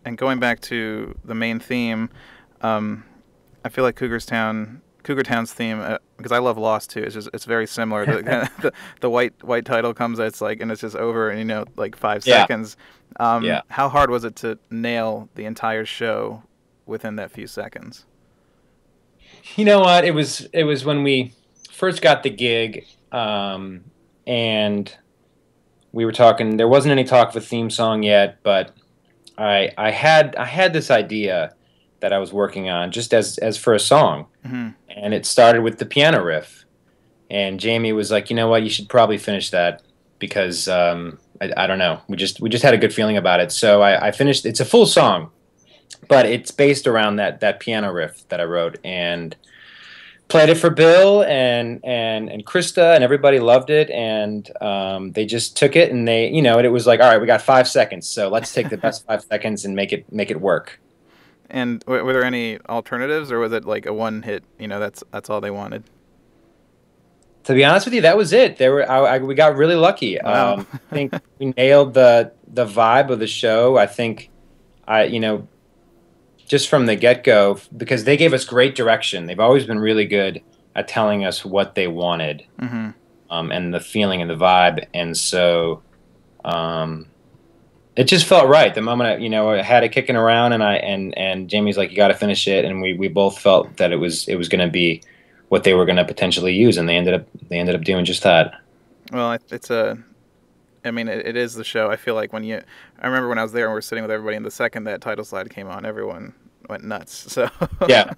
and 0.05 0.17
going 0.17 0.39
back 0.39 0.59
to 0.61 1.15
the 1.23 1.33
main 1.35 1.59
theme, 1.59 2.09
um, 2.61 3.03
I 3.63 3.69
feel 3.69 3.83
like 3.85 3.95
Cougar's 3.95 4.25
Town, 4.25 4.81
Cougar 5.03 5.23
Town's 5.23 5.53
theme, 5.53 5.79
uh, 5.79 5.97
because 6.17 6.31
I 6.33 6.39
love 6.39 6.57
Lost 6.57 6.89
too. 6.89 7.01
It's 7.03 7.13
just 7.13 7.29
it's 7.33 7.45
very 7.45 7.65
similar. 7.67 8.05
The, 8.23 8.49
the, 8.61 8.71
the 8.99 9.09
white 9.09 9.33
white 9.41 9.63
title 9.65 9.93
comes, 9.93 10.19
it's 10.19 10.41
like, 10.41 10.59
and 10.61 10.69
it's 10.71 10.81
just 10.81 10.95
over 10.97 11.31
in 11.31 11.37
you 11.39 11.45
know 11.45 11.63
like 11.77 11.95
five 11.95 12.25
Yeah. 12.27 12.41
seconds. 12.41 12.75
Um, 13.21 13.43
Yeah. 13.45 13.61
How 13.69 13.87
hard 13.89 14.09
was 14.09 14.23
it 14.25 14.35
to 14.37 14.57
nail 14.69 15.29
the 15.35 15.45
entire 15.45 15.85
show 15.85 16.43
within 16.85 17.15
that 17.17 17.31
few 17.31 17.47
seconds? 17.47 18.05
You 19.55 19.65
know 19.65 19.79
what? 19.79 20.05
It 20.05 20.11
was 20.11 20.47
it 20.53 20.63
was 20.63 20.85
when 20.85 21.03
we 21.03 21.33
first 21.71 22.01
got 22.01 22.23
the 22.23 22.29
gig, 22.29 22.85
um, 23.11 23.85
and 24.25 24.93
we 25.91 26.05
were 26.05 26.11
talking. 26.11 26.57
There 26.57 26.67
wasn't 26.67 26.91
any 26.91 27.03
talk 27.03 27.29
of 27.29 27.35
a 27.35 27.41
theme 27.41 27.69
song 27.69 28.03
yet, 28.03 28.39
but 28.43 28.75
I 29.37 29.71
I 29.77 29.91
had 29.91 30.35
I 30.35 30.45
had 30.45 30.73
this 30.73 30.91
idea 30.91 31.53
that 31.99 32.13
I 32.13 32.19
was 32.19 32.31
working 32.31 32.69
on 32.69 32.91
just 32.91 33.13
as 33.13 33.37
as 33.39 33.57
for 33.57 33.73
a 33.73 33.79
song, 33.79 34.27
hmm 34.45 34.69
and 34.89 35.13
it 35.13 35.25
started 35.25 35.61
with 35.61 35.77
the 35.77 35.85
piano 35.85 36.23
riff. 36.23 36.65
And 37.29 37.59
Jamie 37.59 37.91
was 37.93 38.09
like, 38.09 38.29
you 38.29 38.35
know 38.35 38.47
what? 38.47 38.63
You 38.63 38.69
should 38.69 38.89
probably 38.89 39.17
finish 39.17 39.51
that 39.51 39.83
because 40.17 40.67
um, 40.67 41.19
I, 41.41 41.51
I 41.55 41.67
don't 41.67 41.77
know. 41.77 42.01
We 42.07 42.17
just 42.17 42.39
we 42.41 42.49
just 42.49 42.63
had 42.63 42.73
a 42.73 42.77
good 42.77 42.93
feeling 42.93 43.17
about 43.17 43.39
it. 43.41 43.51
So 43.51 43.81
I, 43.81 44.07
I 44.07 44.11
finished. 44.11 44.45
It's 44.45 44.59
a 44.59 44.65
full 44.65 44.85
song, 44.85 45.29
but 46.07 46.25
it's 46.25 46.51
based 46.51 46.87
around 46.87 47.17
that 47.17 47.39
that 47.41 47.59
piano 47.59 47.91
riff 47.91 48.27
that 48.29 48.39
I 48.39 48.43
wrote 48.43 48.77
and 48.83 49.35
played 50.27 50.49
it 50.49 50.55
for 50.55 50.69
Bill 50.69 51.23
and 51.23 51.79
and 51.83 52.29
and 52.29 52.45
Christa 52.45 52.95
and 52.95 53.03
everybody 53.03 53.39
loved 53.39 53.69
it 53.69 53.89
and 53.89 54.49
um, 54.61 55.11
they 55.13 55.25
just 55.25 55.55
took 55.57 55.75
it 55.75 55.91
and 55.91 56.07
they 56.07 56.29
you 56.29 56.41
know 56.41 56.57
and 56.57 56.65
it 56.65 56.71
was 56.71 56.85
like 56.85 56.99
all 56.99 57.09
right 57.09 57.21
we 57.21 57.27
got 57.27 57.41
five 57.41 57.67
seconds 57.67 58.07
so 58.07 58.27
let's 58.29 58.53
take 58.53 58.69
the 58.69 58.77
best 58.77 59.05
five 59.07 59.23
seconds 59.23 59.65
and 59.65 59.75
make 59.75 59.93
it 59.93 60.11
make 60.11 60.31
it 60.31 60.41
work. 60.41 60.79
And 61.49 61.79
w- 61.81 62.03
were 62.03 62.13
there 62.13 62.23
any 62.23 62.59
alternatives, 62.67 63.31
or 63.31 63.39
was 63.39 63.53
it 63.53 63.65
like 63.65 63.85
a 63.85 63.93
one 63.93 64.21
hit? 64.21 64.43
You 64.59 64.67
know, 64.67 64.79
that's 64.79 65.03
that's 65.11 65.29
all 65.29 65.41
they 65.41 65.51
wanted. 65.51 65.83
To 67.45 67.53
be 67.53 67.63
honest 67.63 67.85
with 67.85 67.93
you, 67.93 68.01
that 68.01 68.17
was 68.17 68.33
it. 68.33 68.57
There 68.57 68.73
were 68.73 68.89
I, 68.89 69.15
I, 69.15 69.17
we 69.19 69.33
got 69.33 69.55
really 69.55 69.75
lucky. 69.75 70.17
Wow. 70.21 70.55
Um, 70.55 70.67
I 70.73 70.77
think 70.93 71.13
we 71.39 71.53
nailed 71.55 71.93
the 71.93 72.33
the 72.47 72.65
vibe 72.65 73.09
of 73.09 73.19
the 73.19 73.27
show. 73.27 73.77
I 73.77 73.87
think 73.87 74.29
I 74.85 75.05
you 75.05 75.21
know 75.21 75.47
just 76.47 76.69
from 76.69 76.85
the 76.85 76.95
get 76.95 77.23
go 77.23 77.59
because 77.75 78.05
they 78.05 78.17
gave 78.17 78.33
us 78.33 78.45
great 78.45 78.75
direction. 78.75 79.25
They've 79.25 79.39
always 79.39 79.65
been 79.65 79.79
really 79.79 80.05
good 80.05 80.41
at 80.75 80.87
telling 80.87 81.25
us 81.25 81.45
what 81.45 81.75
they 81.75 81.87
wanted 81.87 82.45
hmm 82.59 82.89
um, 83.29 83.51
and 83.51 83.73
the 83.73 83.79
feeling 83.79 84.21
and 84.21 84.29
the 84.29 84.35
vibe. 84.35 84.85
And 84.93 85.17
so 85.17 85.81
um, 86.45 87.07
it 87.95 88.05
just 88.05 88.25
felt 88.25 88.47
right. 88.47 88.73
The 88.73 88.81
moment 88.81 89.09
I, 89.09 89.17
you 89.17 89.29
know, 89.29 89.49
I 89.51 89.61
had 89.61 89.83
it 89.83 89.89
kicking 89.89 90.15
around, 90.15 90.53
and 90.53 90.63
I 90.63 90.75
and 90.75 91.17
and 91.17 91.49
Jamie's 91.49 91.77
like, 91.77 91.91
"You 91.91 91.97
got 91.97 92.09
to 92.09 92.13
finish 92.13 92.47
it," 92.47 92.65
and 92.65 92.81
we 92.81 92.93
we 92.93 93.07
both 93.07 93.39
felt 93.39 93.77
that 93.77 93.91
it 93.91 93.97
was 93.97 94.27
it 94.27 94.35
was 94.35 94.49
going 94.49 94.65
to 94.65 94.71
be 94.71 95.01
what 95.49 95.63
they 95.63 95.73
were 95.73 95.85
going 95.85 95.97
to 95.97 96.05
potentially 96.05 96.53
use, 96.53 96.77
and 96.77 96.87
they 96.87 96.95
ended 96.95 97.13
up 97.13 97.27
they 97.49 97.59
ended 97.59 97.75
up 97.75 97.83
doing 97.83 98.05
just 98.05 98.23
that. 98.23 98.61
Well, 99.11 99.37
it's 99.49 99.69
a. 99.69 99.97
I 100.87 100.91
mean, 100.91 101.07
it, 101.07 101.25
it 101.25 101.35
is 101.35 101.53
the 101.53 101.63
show. 101.63 101.89
I 101.89 101.95
feel 101.95 102.15
like 102.15 102.33
when 102.33 102.43
you, 102.43 102.61
I 102.99 103.07
remember 103.07 103.29
when 103.29 103.37
I 103.37 103.43
was 103.43 103.51
there 103.51 103.65
and 103.65 103.73
we 103.73 103.77
are 103.77 103.81
sitting 103.81 104.03
with 104.03 104.11
everybody, 104.11 104.37
and 104.37 104.45
the 104.45 104.51
second 104.51 104.85
that 104.85 105.01
title 105.01 105.25
slide 105.25 105.49
came 105.49 105.67
on, 105.67 105.85
everyone 105.85 106.33
went 106.69 106.83
nuts. 106.83 107.27
So 107.33 107.49
yeah. 107.87 108.13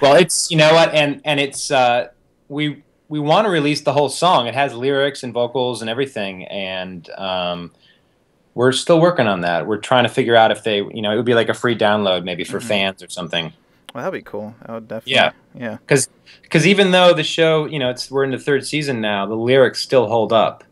Well, 0.00 0.14
it's 0.14 0.50
you 0.50 0.56
know 0.56 0.72
what, 0.72 0.94
and 0.94 1.20
and 1.24 1.40
it's 1.40 1.70
uh, 1.70 2.08
we 2.48 2.82
we 3.08 3.18
want 3.18 3.46
to 3.46 3.50
release 3.50 3.80
the 3.80 3.92
whole 3.92 4.08
song. 4.08 4.46
It 4.46 4.54
has 4.54 4.74
lyrics 4.74 5.22
and 5.22 5.32
vocals 5.32 5.80
and 5.80 5.90
everything, 5.90 6.44
and 6.44 7.08
um, 7.10 7.72
we're 8.54 8.72
still 8.72 9.00
working 9.00 9.26
on 9.26 9.40
that. 9.40 9.66
We're 9.66 9.78
trying 9.78 10.04
to 10.04 10.08
figure 10.08 10.36
out 10.36 10.50
if 10.50 10.62
they, 10.64 10.78
you 10.78 11.02
know, 11.02 11.12
it 11.12 11.16
would 11.16 11.24
be 11.24 11.34
like 11.34 11.48
a 11.48 11.54
free 11.54 11.76
download 11.76 12.24
maybe 12.24 12.44
for 12.44 12.58
mm-hmm. 12.58 12.68
fans 12.68 13.02
or 13.02 13.08
something. 13.08 13.52
Well, 13.94 14.04
that'd 14.04 14.18
be 14.18 14.22
cool. 14.22 14.54
That 14.60 14.72
would 14.72 14.88
definitely. 14.88 15.14
Yeah, 15.14 15.32
yeah. 15.54 15.76
Because 15.78 16.08
because 16.42 16.66
even 16.66 16.90
though 16.92 17.12
the 17.12 17.24
show, 17.24 17.64
you 17.64 17.78
know, 17.78 17.90
it's 17.90 18.10
we're 18.10 18.24
in 18.24 18.30
the 18.30 18.38
third 18.38 18.66
season 18.66 19.00
now, 19.00 19.26
the 19.26 19.34
lyrics 19.34 19.80
still 19.80 20.06
hold 20.06 20.32
up. 20.32 20.64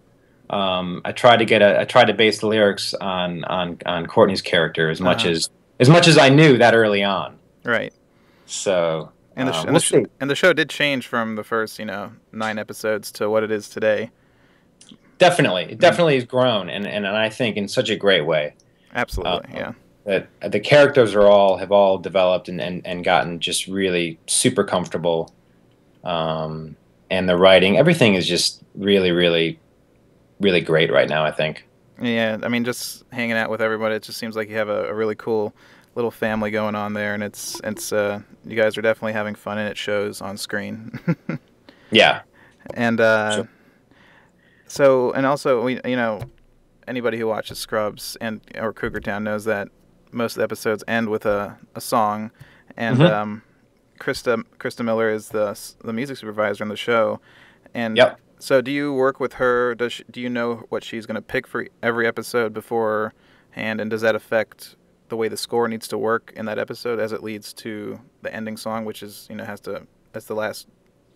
Um, 0.50 1.02
I 1.04 1.12
tried 1.12 1.38
to 1.38 1.44
get 1.44 1.62
a, 1.62 1.80
I 1.80 1.84
tried 1.84 2.06
to 2.06 2.14
base 2.14 2.40
the 2.40 2.46
lyrics 2.46 2.94
on 2.94 3.44
on 3.44 3.78
on 3.86 4.06
Courteney's 4.06 4.42
character 4.42 4.90
as 4.90 5.00
much 5.00 5.24
uh-huh. 5.24 5.32
as 5.32 5.50
as 5.80 5.88
much 5.88 6.08
as 6.08 6.18
I 6.18 6.28
knew 6.28 6.58
that 6.58 6.74
early 6.74 7.04
on. 7.04 7.38
Right. 7.64 7.92
So. 8.46 9.12
And 9.36 9.46
the, 9.46 9.54
uh, 9.54 9.64
and, 9.66 9.76
the 9.76 9.80
sh- 9.80 9.92
and 10.18 10.28
the 10.28 10.34
show 10.34 10.52
did 10.52 10.68
change 10.68 11.06
from 11.06 11.36
the 11.36 11.44
first, 11.44 11.78
you 11.78 11.84
know, 11.84 12.10
nine 12.32 12.58
episodes 12.58 13.12
to 13.12 13.30
what 13.30 13.44
it 13.44 13.52
is 13.52 13.68
today. 13.68 14.10
Definitely, 15.18 15.64
it 15.70 15.78
definitely 15.78 16.16
has 16.16 16.24
grown, 16.24 16.68
and, 16.68 16.84
and, 16.84 17.06
and 17.06 17.16
I 17.16 17.28
think 17.28 17.56
in 17.56 17.68
such 17.68 17.88
a 17.88 17.94
great 17.94 18.26
way. 18.26 18.54
Absolutely, 18.92 19.54
uh, 19.54 19.56
yeah. 19.56 19.72
That 20.04 20.50
the 20.50 20.58
characters 20.58 21.14
are 21.14 21.28
all 21.28 21.56
have 21.56 21.70
all 21.70 21.98
developed 21.98 22.48
and, 22.48 22.60
and, 22.60 22.84
and 22.84 23.04
gotten 23.04 23.38
just 23.38 23.68
really 23.68 24.18
super 24.26 24.64
comfortable, 24.64 25.32
um, 26.02 26.76
and 27.08 27.28
the 27.28 27.36
writing, 27.36 27.78
everything 27.78 28.14
is 28.14 28.26
just 28.26 28.60
really, 28.74 29.12
really, 29.12 29.60
really 30.40 30.60
great 30.60 30.92
right 30.92 31.08
now. 31.08 31.24
I 31.24 31.30
think. 31.30 31.64
Yeah, 32.00 32.38
I 32.42 32.48
mean, 32.48 32.64
just 32.64 33.04
hanging 33.10 33.36
out 33.36 33.50
with 33.50 33.60
everybody, 33.60 33.96
it 33.96 34.04
just 34.04 34.18
seems 34.18 34.36
like 34.36 34.48
you 34.48 34.56
have 34.56 34.68
a, 34.68 34.88
a 34.88 34.94
really 34.94 35.16
cool 35.16 35.52
little 35.96 36.12
family 36.12 36.52
going 36.52 36.76
on 36.76 36.92
there, 36.92 37.14
and 37.14 37.22
it's 37.22 37.60
it's 37.64 37.92
uh, 37.92 38.20
you 38.44 38.56
guys 38.56 38.78
are 38.78 38.82
definitely 38.82 39.14
having 39.14 39.34
fun, 39.34 39.58
and 39.58 39.68
it 39.68 39.76
shows 39.76 40.20
on 40.20 40.36
screen. 40.36 40.98
yeah. 41.90 42.22
And 42.74 43.00
uh, 43.00 43.34
sure. 43.34 43.48
So, 44.68 45.12
and 45.12 45.26
also, 45.26 45.62
we 45.62 45.80
you 45.84 45.96
know, 45.96 46.20
anybody 46.86 47.18
who 47.18 47.26
watches 47.26 47.58
Scrubs 47.58 48.16
and 48.20 48.40
or 48.56 48.72
Cougar 48.72 49.00
Town 49.00 49.24
knows 49.24 49.44
that 49.44 49.68
most 50.12 50.32
of 50.32 50.36
the 50.38 50.44
episodes 50.44 50.84
end 50.86 51.08
with 51.08 51.26
a, 51.26 51.58
a 51.74 51.80
song, 51.80 52.30
and 52.76 52.98
mm-hmm. 52.98 53.12
um, 53.12 53.42
Christa 53.98 54.44
Christa 54.58 54.84
Miller 54.84 55.10
is 55.10 55.30
the 55.30 55.58
the 55.82 55.92
music 55.92 56.16
supervisor 56.16 56.62
on 56.62 56.68
the 56.68 56.76
show, 56.76 57.20
and 57.74 57.96
yep. 57.96 58.20
So 58.38 58.60
do 58.60 58.70
you 58.70 58.92
work 58.92 59.20
with 59.20 59.34
her? 59.34 59.74
Does 59.74 59.94
she, 59.94 60.04
do 60.10 60.20
you 60.20 60.30
know 60.30 60.64
what 60.68 60.84
she's 60.84 61.06
going 61.06 61.16
to 61.16 61.22
pick 61.22 61.46
for 61.46 61.66
every 61.82 62.06
episode 62.06 62.54
beforehand, 62.54 63.80
and 63.80 63.90
does 63.90 64.02
that 64.02 64.14
affect 64.14 64.76
the 65.08 65.16
way 65.16 65.28
the 65.28 65.36
score 65.36 65.68
needs 65.68 65.88
to 65.88 65.98
work 65.98 66.32
in 66.36 66.46
that 66.46 66.58
episode 66.58 67.00
as 67.00 67.12
it 67.12 67.22
leads 67.22 67.52
to 67.54 67.98
the 68.22 68.34
ending 68.34 68.56
song, 68.56 68.84
which 68.84 69.02
is 69.02 69.26
you 69.30 69.36
know 69.36 69.44
has 69.44 69.60
to 69.62 69.86
that's 70.12 70.26
the 70.26 70.34
last 70.34 70.68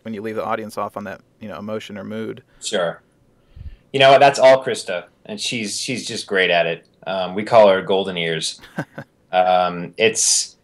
when 0.02 0.14
you 0.14 0.23
leave 0.23 0.37
the 0.37 0.45
audience 0.45 0.76
off 0.76 0.97
on 0.97 1.05
that 1.05 1.21
you 1.41 1.49
know 1.49 1.59
emotion 1.59 1.97
or 1.97 2.05
mood. 2.05 2.43
Sure. 2.61 3.02
You 3.93 4.00
know? 4.00 4.19
That's 4.19 4.38
all 4.38 4.64
Christa, 4.64 5.07
and 5.26 5.41
she's 5.41 5.81
she's 5.81 6.07
just 6.07 6.26
great 6.26 6.50
at 6.50 6.67
it. 6.67 6.87
Um, 7.07 7.35
we 7.35 7.45
call 7.45 7.69
her 7.69 7.83
golden 7.83 8.17
ears. 8.17 8.61
um, 9.33 9.95
it's 9.97 10.57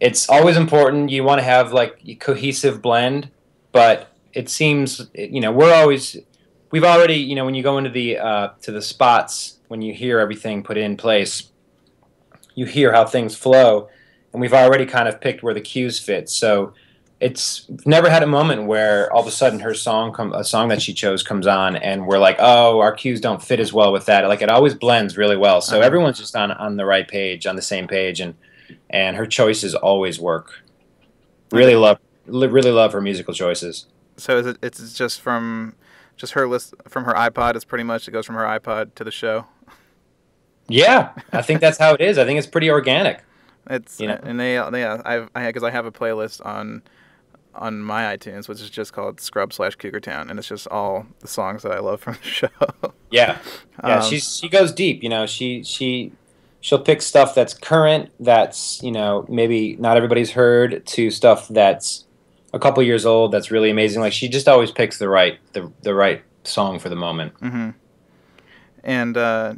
it's 0.00 0.28
always 0.28 0.56
important. 0.56 1.10
You 1.10 1.24
want 1.24 1.38
to 1.38 1.44
have 1.44 1.72
like 1.72 1.98
a 2.06 2.14
cohesive 2.16 2.82
blend, 2.82 3.30
but 3.72 4.13
it 4.34 4.48
seems 4.48 5.08
you 5.14 5.40
know 5.40 5.52
we're 5.52 5.72
always 5.72 6.16
we've 6.70 6.84
already 6.84 7.14
you 7.14 7.34
know 7.34 7.44
when 7.44 7.54
you 7.54 7.62
go 7.62 7.78
into 7.78 7.90
the 7.90 8.18
uh, 8.18 8.48
to 8.62 8.72
the 8.72 8.82
spots 8.82 9.58
when 9.68 9.80
you 9.80 9.94
hear 9.94 10.18
everything 10.18 10.62
put 10.62 10.76
in 10.76 10.96
place, 10.96 11.50
you 12.54 12.66
hear 12.66 12.92
how 12.92 13.04
things 13.04 13.34
flow, 13.34 13.88
and 14.32 14.40
we've 14.40 14.52
already 14.52 14.86
kind 14.86 15.08
of 15.08 15.20
picked 15.20 15.42
where 15.42 15.54
the 15.54 15.60
cues 15.60 15.98
fit. 15.98 16.28
So 16.28 16.74
it's 17.20 17.66
never 17.86 18.10
had 18.10 18.22
a 18.22 18.26
moment 18.26 18.66
where 18.66 19.10
all 19.12 19.20
of 19.20 19.26
a 19.26 19.30
sudden 19.30 19.60
her 19.60 19.72
song 19.72 20.12
come 20.12 20.32
a 20.32 20.44
song 20.44 20.68
that 20.68 20.82
she 20.82 20.92
chose 20.92 21.22
comes 21.22 21.46
on 21.46 21.76
and 21.76 22.06
we're 22.06 22.18
like 22.18 22.36
oh 22.40 22.80
our 22.80 22.92
cues 22.92 23.20
don't 23.20 23.42
fit 23.42 23.60
as 23.60 23.72
well 23.72 23.92
with 23.92 24.06
that. 24.06 24.26
Like 24.28 24.42
it 24.42 24.50
always 24.50 24.74
blends 24.74 25.16
really 25.16 25.36
well. 25.36 25.60
So 25.60 25.76
uh-huh. 25.76 25.86
everyone's 25.86 26.18
just 26.18 26.36
on 26.36 26.50
on 26.50 26.76
the 26.76 26.84
right 26.84 27.06
page 27.06 27.46
on 27.46 27.56
the 27.56 27.62
same 27.62 27.86
page 27.86 28.20
and 28.20 28.34
and 28.90 29.16
her 29.16 29.26
choices 29.26 29.74
always 29.74 30.20
work. 30.20 30.62
Really 31.52 31.76
love 31.76 31.98
really 32.26 32.72
love 32.72 32.92
her 32.92 33.00
musical 33.00 33.32
choices 33.32 33.86
so 34.16 34.38
is 34.38 34.46
it 34.46 34.58
it's 34.62 34.94
just 34.94 35.20
from 35.20 35.74
just 36.16 36.32
her 36.34 36.46
list 36.46 36.74
from 36.88 37.04
her 37.04 37.14
ipod 37.14 37.56
it's 37.56 37.64
pretty 37.64 37.84
much 37.84 38.06
it 38.06 38.12
goes 38.12 38.26
from 38.26 38.36
her 38.36 38.44
ipod 38.44 38.94
to 38.94 39.04
the 39.04 39.10
show? 39.10 39.46
Yeah 40.68 41.12
i 41.32 41.42
think 41.42 41.60
that's 41.60 41.78
how 41.78 41.94
it 41.94 42.00
is. 42.00 42.18
I 42.18 42.24
think 42.24 42.38
it's 42.38 42.46
pretty 42.46 42.70
organic. 42.70 43.22
It's 43.68 44.00
you 44.00 44.08
know? 44.08 44.18
and 44.22 44.38
they 44.38 44.54
yeah 44.54 45.02
i've 45.04 45.30
i 45.34 45.46
because 45.46 45.62
I 45.62 45.70
have 45.70 45.86
a 45.86 45.92
playlist 45.92 46.44
on 46.44 46.82
on 47.56 47.80
my 47.80 48.16
iTunes, 48.16 48.48
which 48.48 48.60
is 48.60 48.70
just 48.70 48.92
called 48.92 49.20
Scrub 49.20 49.52
slash 49.52 49.76
Cougar 49.76 50.00
Town, 50.00 50.30
and 50.30 50.38
it's 50.38 50.48
just 50.48 50.66
all 50.68 51.06
the 51.20 51.28
songs 51.28 51.62
that 51.62 51.72
I 51.72 51.78
love 51.78 52.00
from 52.00 52.14
the 52.14 52.28
show. 52.28 52.48
yeah, 53.10 53.38
yeah, 53.82 53.96
um, 53.96 54.02
she's 54.02 54.38
she 54.38 54.48
goes 54.48 54.72
deep. 54.72 55.02
You 55.02 55.08
know, 55.08 55.26
she 55.26 55.62
she 55.62 56.12
she'll 56.60 56.80
pick 56.80 57.02
stuff 57.02 57.34
that's 57.34 57.54
current, 57.54 58.10
that's 58.20 58.82
you 58.82 58.92
know 58.92 59.24
maybe 59.28 59.76
not 59.76 59.96
everybody's 59.96 60.32
heard, 60.32 60.84
to 60.86 61.10
stuff 61.10 61.48
that's 61.48 62.03
a 62.54 62.58
couple 62.58 62.82
years 62.82 63.04
old, 63.04 63.32
that's 63.32 63.50
really 63.50 63.70
amazing. 63.70 64.00
Like 64.00 64.12
she 64.12 64.28
just 64.28 64.48
always 64.48 64.70
picks 64.70 64.98
the 64.98 65.08
right 65.08 65.38
the 65.52 65.70
the 65.82 65.94
right 65.94 66.22
song 66.44 66.78
for 66.78 66.88
the 66.88 66.96
moment. 66.96 67.34
Mm-hmm. 67.40 67.70
And 68.84 69.16
uh, 69.16 69.54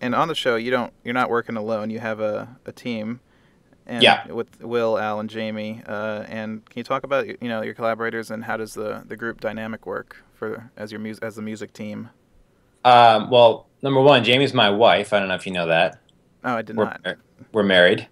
and 0.00 0.14
on 0.14 0.28
the 0.28 0.34
show, 0.34 0.56
you 0.56 0.70
don't 0.70 0.92
you're 1.02 1.14
not 1.14 1.30
working 1.30 1.56
alone. 1.56 1.90
You 1.90 1.98
have 1.98 2.20
a 2.20 2.56
a 2.66 2.72
team 2.72 3.20
and 3.86 4.02
yeah. 4.02 4.30
with 4.30 4.60
Will, 4.62 4.98
Al, 4.98 5.20
and 5.20 5.30
Jamie. 5.30 5.82
Uh, 5.86 6.24
and 6.28 6.64
can 6.66 6.80
you 6.80 6.84
talk 6.84 7.04
about 7.04 7.26
you 7.26 7.48
know 7.48 7.62
your 7.62 7.74
collaborators 7.74 8.30
and 8.30 8.44
how 8.44 8.56
does 8.56 8.74
the, 8.74 9.02
the 9.06 9.16
group 9.16 9.40
dynamic 9.40 9.86
work 9.86 10.22
for 10.34 10.70
as 10.76 10.92
your 10.92 11.00
mus- 11.00 11.20
as 11.20 11.36
the 11.36 11.42
music 11.42 11.72
team? 11.72 12.10
Um, 12.84 13.30
well, 13.30 13.66
number 13.82 14.00
one, 14.00 14.24
Jamie's 14.24 14.52
my 14.52 14.70
wife. 14.70 15.12
I 15.12 15.18
don't 15.18 15.28
know 15.28 15.34
if 15.34 15.46
you 15.46 15.52
know 15.52 15.66
that. 15.66 16.00
Oh, 16.44 16.56
I 16.56 16.62
did 16.62 16.76
we're, 16.76 16.84
not. 16.84 17.16
We're 17.52 17.62
married. 17.62 18.08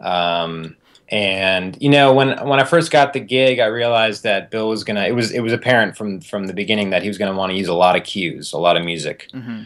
Um, 0.00 0.76
and 1.10 1.76
you 1.80 1.88
know 1.88 2.12
when 2.12 2.38
when 2.46 2.60
I 2.60 2.64
first 2.64 2.90
got 2.90 3.12
the 3.12 3.20
gig, 3.20 3.60
I 3.60 3.66
realized 3.66 4.22
that 4.24 4.50
Bill 4.50 4.68
was 4.68 4.84
gonna. 4.84 5.04
It 5.04 5.12
was 5.12 5.32
it 5.32 5.40
was 5.40 5.52
apparent 5.52 5.96
from 5.96 6.20
from 6.20 6.46
the 6.46 6.52
beginning 6.52 6.90
that 6.90 7.02
he 7.02 7.08
was 7.08 7.16
gonna 7.16 7.34
want 7.34 7.50
to 7.50 7.56
use 7.56 7.68
a 7.68 7.74
lot 7.74 7.96
of 7.96 8.04
cues, 8.04 8.52
a 8.52 8.58
lot 8.58 8.76
of 8.76 8.84
music. 8.84 9.28
Mm-hmm. 9.32 9.64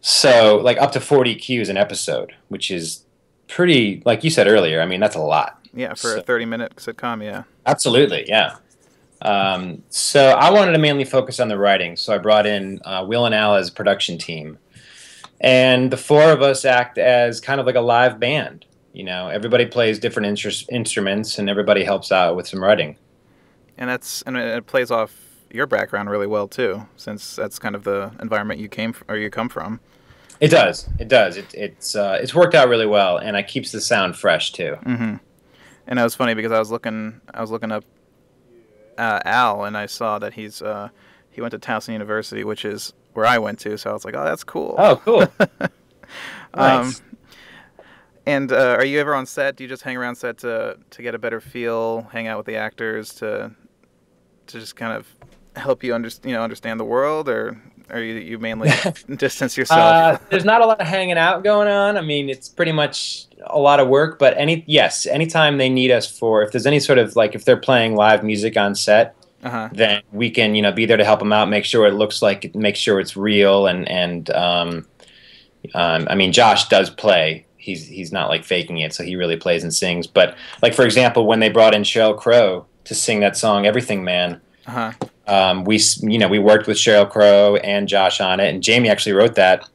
So 0.00 0.56
like 0.56 0.78
up 0.78 0.92
to 0.92 1.00
forty 1.00 1.34
cues 1.34 1.68
an 1.68 1.76
episode, 1.76 2.34
which 2.48 2.70
is 2.70 3.04
pretty, 3.48 4.02
like 4.06 4.24
you 4.24 4.30
said 4.30 4.48
earlier. 4.48 4.80
I 4.80 4.86
mean, 4.86 5.00
that's 5.00 5.16
a 5.16 5.20
lot. 5.20 5.58
Yeah, 5.74 5.90
for 5.90 6.08
so, 6.08 6.18
a 6.18 6.22
thirty-minute 6.22 6.76
sitcom. 6.76 7.22
Yeah. 7.22 7.44
Absolutely. 7.66 8.24
Yeah. 8.26 8.56
Um, 9.20 9.82
so 9.90 10.30
I 10.30 10.50
wanted 10.50 10.72
to 10.72 10.78
mainly 10.78 11.04
focus 11.04 11.38
on 11.38 11.48
the 11.48 11.56
writing, 11.56 11.96
so 11.96 12.14
I 12.14 12.18
brought 12.18 12.46
in 12.46 12.80
uh, 12.84 13.04
Will 13.06 13.24
and 13.24 13.34
Al 13.34 13.54
as 13.54 13.70
production 13.70 14.18
team, 14.18 14.58
and 15.40 15.92
the 15.92 15.96
four 15.96 16.32
of 16.32 16.42
us 16.42 16.64
act 16.64 16.98
as 16.98 17.40
kind 17.40 17.60
of 17.60 17.66
like 17.66 17.76
a 17.76 17.80
live 17.80 18.18
band. 18.18 18.64
You 18.92 19.04
know, 19.04 19.28
everybody 19.28 19.66
plays 19.66 19.98
different 19.98 20.28
instru- 20.36 20.68
instruments, 20.70 21.38
and 21.38 21.48
everybody 21.48 21.84
helps 21.84 22.12
out 22.12 22.36
with 22.36 22.46
some 22.46 22.62
writing. 22.62 22.96
And 23.78 23.88
that's 23.88 24.22
and 24.22 24.36
it 24.36 24.66
plays 24.66 24.90
off 24.90 25.16
your 25.50 25.66
background 25.66 26.10
really 26.10 26.26
well 26.26 26.48
too, 26.48 26.86
since 26.96 27.36
that's 27.36 27.58
kind 27.58 27.74
of 27.74 27.84
the 27.84 28.12
environment 28.20 28.60
you 28.60 28.68
came 28.68 28.92
from, 28.92 29.06
or 29.08 29.16
you 29.16 29.30
come 29.30 29.48
from. 29.48 29.80
It 30.40 30.48
does. 30.48 30.88
It 30.98 31.08
does. 31.08 31.36
It, 31.36 31.54
it's 31.54 31.94
uh, 31.94 32.18
it's 32.20 32.34
worked 32.34 32.54
out 32.54 32.68
really 32.68 32.86
well, 32.86 33.16
and 33.16 33.36
it 33.36 33.46
keeps 33.46 33.72
the 33.72 33.80
sound 33.80 34.16
fresh 34.16 34.52
too. 34.52 34.76
Mm-hmm. 34.84 35.16
And 35.86 35.98
it 35.98 36.02
was 36.02 36.14
funny 36.14 36.34
because 36.34 36.52
I 36.52 36.58
was 36.58 36.70
looking 36.70 37.20
I 37.32 37.40
was 37.40 37.50
looking 37.50 37.72
up 37.72 37.84
uh, 38.98 39.20
Al, 39.24 39.64
and 39.64 39.76
I 39.76 39.86
saw 39.86 40.18
that 40.18 40.34
he's 40.34 40.60
uh, 40.60 40.88
he 41.30 41.40
went 41.40 41.52
to 41.52 41.58
Towson 41.58 41.92
University, 41.92 42.44
which 42.44 42.64
is 42.64 42.92
where 43.14 43.26
I 43.26 43.38
went 43.38 43.58
to. 43.60 43.76
So 43.78 43.90
I 43.90 43.92
was 43.92 44.04
like, 44.04 44.16
oh, 44.16 44.24
that's 44.24 44.44
cool. 44.44 44.74
Oh, 44.78 44.96
cool. 44.96 45.26
Um, 46.54 46.84
nice. 46.84 47.00
Um, 47.00 47.04
and 48.26 48.52
uh, 48.52 48.76
are 48.78 48.84
you 48.84 49.00
ever 49.00 49.14
on 49.14 49.26
set? 49.26 49.56
Do 49.56 49.64
you 49.64 49.68
just 49.68 49.82
hang 49.82 49.96
around 49.96 50.16
set 50.16 50.38
to 50.38 50.78
to 50.90 51.02
get 51.02 51.14
a 51.14 51.18
better 51.18 51.40
feel, 51.40 52.02
hang 52.12 52.26
out 52.26 52.36
with 52.36 52.46
the 52.46 52.56
actors 52.56 53.14
to 53.14 53.50
to 54.48 54.60
just 54.60 54.76
kind 54.76 54.96
of 54.96 55.06
help 55.56 55.84
you 55.84 55.94
under, 55.94 56.08
you 56.24 56.32
know 56.32 56.42
understand 56.42 56.78
the 56.78 56.84
world, 56.84 57.28
or 57.28 57.60
or 57.90 58.00
you, 58.00 58.14
you 58.14 58.38
mainly 58.38 58.70
distance 59.16 59.56
yourself? 59.56 59.80
Uh, 59.80 60.18
there's 60.30 60.44
not 60.44 60.60
a 60.60 60.66
lot 60.66 60.80
of 60.80 60.86
hanging 60.86 61.18
out 61.18 61.44
going 61.44 61.68
on. 61.68 61.96
I 61.96 62.00
mean, 62.00 62.28
it's 62.28 62.48
pretty 62.48 62.72
much 62.72 63.26
a 63.46 63.58
lot 63.58 63.80
of 63.80 63.88
work. 63.88 64.18
But 64.18 64.36
any 64.36 64.64
yes, 64.66 65.06
anytime 65.06 65.58
they 65.58 65.68
need 65.68 65.90
us 65.90 66.06
for, 66.06 66.42
if 66.42 66.52
there's 66.52 66.66
any 66.66 66.80
sort 66.80 66.98
of 66.98 67.16
like 67.16 67.34
if 67.34 67.44
they're 67.44 67.56
playing 67.56 67.96
live 67.96 68.22
music 68.22 68.56
on 68.56 68.74
set, 68.74 69.16
uh-huh. 69.42 69.70
then 69.72 70.02
we 70.12 70.30
can 70.30 70.54
you 70.54 70.62
know 70.62 70.72
be 70.72 70.86
there 70.86 70.96
to 70.96 71.04
help 71.04 71.18
them 71.18 71.32
out, 71.32 71.48
make 71.48 71.64
sure 71.64 71.86
it 71.86 71.94
looks 71.94 72.22
like, 72.22 72.54
make 72.54 72.76
sure 72.76 73.00
it's 73.00 73.16
real, 73.16 73.66
and 73.66 73.88
and 73.88 74.30
um, 74.30 74.86
Um, 75.74 76.06
I 76.10 76.14
mean, 76.14 76.32
Josh 76.32 76.68
does 76.68 76.90
play. 76.90 77.46
He's 77.62 77.86
he's 77.86 78.10
not 78.10 78.28
like 78.28 78.42
faking 78.44 78.78
it, 78.78 78.92
so 78.92 79.04
he 79.04 79.14
really 79.14 79.36
plays 79.36 79.62
and 79.62 79.72
sings. 79.72 80.06
But 80.08 80.36
like 80.62 80.74
for 80.74 80.84
example, 80.84 81.26
when 81.26 81.38
they 81.38 81.48
brought 81.48 81.74
in 81.74 81.82
Sheryl 81.82 82.16
Crow 82.18 82.66
to 82.84 82.94
sing 82.94 83.20
that 83.20 83.36
song 83.36 83.66
"Everything 83.66 84.02
Man," 84.02 84.40
Uh-huh. 84.66 84.92
um, 85.28 85.64
we 85.64 85.80
you 86.00 86.18
know 86.18 86.26
we 86.28 86.40
worked 86.40 86.66
with 86.66 86.76
Sheryl 86.76 87.08
Crow 87.08 87.56
and 87.56 87.86
Josh 87.86 88.20
on 88.20 88.40
it, 88.40 88.52
and 88.52 88.62
Jamie 88.62 88.88
actually 88.90 89.12
wrote 89.12 89.36
that, 89.36 89.68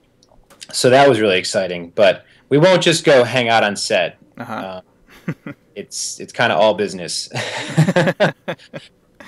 so 0.72 0.90
that 0.90 1.08
was 1.08 1.22
really 1.22 1.38
exciting. 1.40 1.92
But 1.96 2.26
we 2.50 2.58
won't 2.58 2.82
just 2.84 3.06
go 3.06 3.24
hang 3.24 3.48
out 3.48 3.64
on 3.64 3.76
set. 3.78 4.18
Uh-huh. 4.38 4.82
Uh, 5.34 5.54
it's 5.76 6.20
it's 6.20 6.34
kind 6.34 6.52
of 6.52 6.60
all 6.60 6.74
business. 6.74 7.30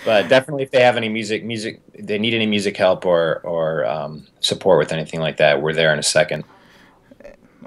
but 0.06 0.28
definitely, 0.30 0.64
if 0.64 0.72
they 0.72 0.82
have 0.82 0.98
any 0.98 1.10
music, 1.10 1.44
music, 1.44 1.82
they 1.98 2.18
need 2.18 2.34
any 2.34 2.46
music 2.46 2.76
help 2.78 3.06
or 3.06 3.40
or 3.44 3.86
um, 3.86 4.28
support 4.42 4.80
with 4.80 4.92
anything 4.92 5.20
like 5.22 5.38
that, 5.38 5.62
we're 5.62 5.74
there 5.74 5.94
in 5.94 6.00
a 6.00 6.04
second. 6.04 6.44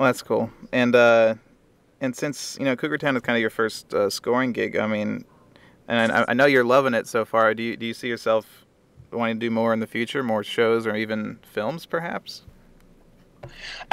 Well, 0.02 0.08
that's 0.08 0.22
cool. 0.22 0.50
And 0.72 0.96
uh, 0.96 1.36
and 2.00 2.16
since 2.16 2.56
you 2.58 2.64
know 2.64 2.74
Cougar 2.74 2.98
Town 2.98 3.14
is 3.16 3.22
kind 3.22 3.36
of 3.36 3.40
your 3.40 3.50
first 3.50 3.94
uh, 3.94 4.10
scoring 4.10 4.50
gig, 4.50 4.76
I 4.76 4.88
mean, 4.88 5.24
and 5.86 6.10
I, 6.10 6.24
I 6.26 6.34
know 6.34 6.46
you're 6.46 6.64
loving 6.64 6.92
it 6.92 7.06
so 7.06 7.24
far. 7.24 7.54
Do 7.54 7.62
you 7.62 7.76
do 7.76 7.86
you 7.86 7.94
see 7.94 8.08
yourself 8.08 8.66
wanting 9.12 9.38
to 9.38 9.46
do 9.46 9.48
more 9.52 9.72
in 9.72 9.78
the 9.78 9.86
future, 9.86 10.24
more 10.24 10.42
shows 10.42 10.88
or 10.88 10.96
even 10.96 11.38
films, 11.44 11.86
perhaps? 11.86 12.42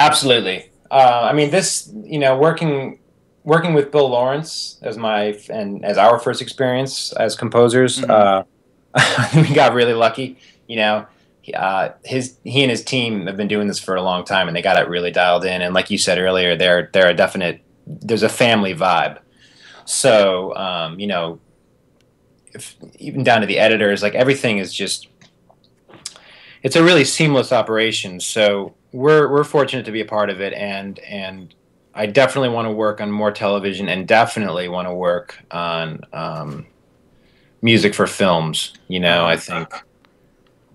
Absolutely. 0.00 0.72
Uh, 0.90 1.28
I 1.30 1.32
mean, 1.32 1.52
this 1.52 1.92
you 2.02 2.18
know 2.18 2.36
working 2.36 2.98
working 3.44 3.72
with 3.72 3.92
Bill 3.92 4.08
Lawrence 4.08 4.80
as 4.82 4.98
my 4.98 5.38
and 5.48 5.84
as 5.84 5.96
our 5.96 6.18
first 6.18 6.42
experience 6.42 7.12
as 7.12 7.36
composers, 7.36 8.00
Mhm. 8.00 8.10
uh, 8.10 9.46
we 9.48 9.54
got 9.54 9.74
really 9.74 9.94
lucky. 9.94 10.38
You 10.66 10.74
know, 10.74 11.06
uh, 11.54 11.92
his 12.04 12.36
he 12.44 12.62
and 12.62 12.70
his 12.70 12.84
team 12.84 13.26
have 13.26 13.36
been 13.36 13.48
doing 13.48 13.68
this 13.68 13.78
for 13.78 13.96
a 13.96 14.02
long 14.02 14.24
time, 14.24 14.48
and 14.48 14.56
they 14.56 14.62
got 14.62 14.80
it 14.80 14.88
really 14.88 15.10
dialed 15.10 15.44
in. 15.44 15.62
And 15.62 15.74
like 15.74 15.90
you 15.90 15.98
said 15.98 16.18
earlier, 16.18 16.56
they're 16.56 16.90
they're 16.92 17.10
a 17.10 17.14
definite. 17.14 17.62
There's 17.86 18.22
a 18.22 18.28
family 18.28 18.74
vibe. 18.74 19.18
So 19.84 20.54
um, 20.56 20.98
you 21.00 21.06
know, 21.06 21.40
if, 22.46 22.76
even 22.98 23.24
down 23.24 23.40
to 23.40 23.46
the 23.46 23.58
editors, 23.58 24.02
like 24.02 24.14
everything 24.14 24.58
is 24.58 24.72
just. 24.72 25.08
It's 26.62 26.76
a 26.76 26.84
really 26.84 27.04
seamless 27.04 27.52
operation. 27.52 28.20
So 28.20 28.74
we're 28.92 29.30
we're 29.30 29.44
fortunate 29.44 29.86
to 29.86 29.92
be 29.92 30.02
a 30.02 30.04
part 30.04 30.28
of 30.30 30.40
it, 30.40 30.52
and 30.52 30.98
and 31.00 31.54
I 31.94 32.06
definitely 32.06 32.50
want 32.50 32.66
to 32.66 32.72
work 32.72 33.00
on 33.00 33.10
more 33.10 33.32
television, 33.32 33.88
and 33.88 34.06
definitely 34.06 34.68
want 34.68 34.86
to 34.86 34.94
work 34.94 35.38
on 35.50 36.02
um, 36.12 36.66
music 37.62 37.94
for 37.94 38.06
films. 38.06 38.74
You 38.88 39.00
know, 39.00 39.24
I 39.24 39.36
think 39.36 39.72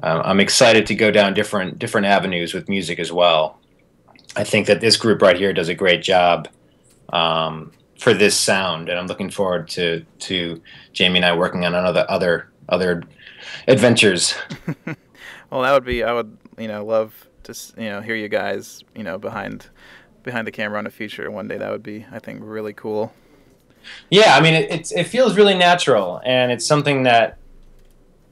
um, 0.04 0.22
I'm 0.24 0.40
excited 0.40 0.86
to 0.88 0.96
go 0.96 1.12
down 1.12 1.34
different 1.34 1.80
different 1.80 2.08
avenues 2.08 2.54
with 2.54 2.70
music 2.70 3.00
as 3.00 3.12
well. 3.12 3.60
I 4.36 4.44
think 4.44 4.68
that 4.68 4.82
this 4.82 4.98
group 4.98 5.22
right 5.22 5.38
here 5.38 5.54
does 5.54 5.70
a 5.70 5.76
great 5.76 6.04
job 6.04 6.50
um, 7.14 7.72
for 8.00 8.14
this 8.14 8.38
sound, 8.38 8.90
and 8.90 9.00
I'm 9.00 9.08
looking 9.08 9.30
forward 9.30 9.68
to 9.70 10.06
to 10.20 10.62
Jamie 10.94 11.18
and 11.18 11.26
I 11.26 11.36
working 11.36 11.66
on 11.66 11.74
other 11.74 12.06
other 12.10 12.50
other 12.70 13.04
adventures. 13.68 14.36
Well, 15.52 15.62
that 15.62 15.74
would 15.74 15.86
be. 15.86 16.04
I 16.04 16.12
would 16.12 16.38
you 16.58 16.68
know 16.68 16.84
love 16.84 17.30
to 17.44 17.56
you 17.78 17.90
know 17.90 18.02
hear 18.02 18.16
you 18.16 18.28
guys 18.28 18.84
you 18.96 19.04
know 19.04 19.18
behind 19.18 19.68
behind 20.24 20.48
the 20.48 20.52
camera 20.52 20.78
on 20.78 20.88
a 20.88 20.92
feature 20.92 21.30
one 21.32 21.48
day. 21.48 21.58
That 21.58 21.72
would 21.72 21.84
be 21.84 22.06
I 22.12 22.20
think 22.20 22.42
really 22.44 22.74
cool. 22.74 23.14
Yeah, 24.10 24.36
I 24.36 24.42
mean, 24.42 24.54
it, 24.54 24.72
it's 24.72 24.92
it 24.92 25.06
feels 25.06 25.38
really 25.38 25.54
natural, 25.56 26.22
and 26.26 26.52
it's 26.52 26.66
something 26.66 27.04
that 27.04 27.38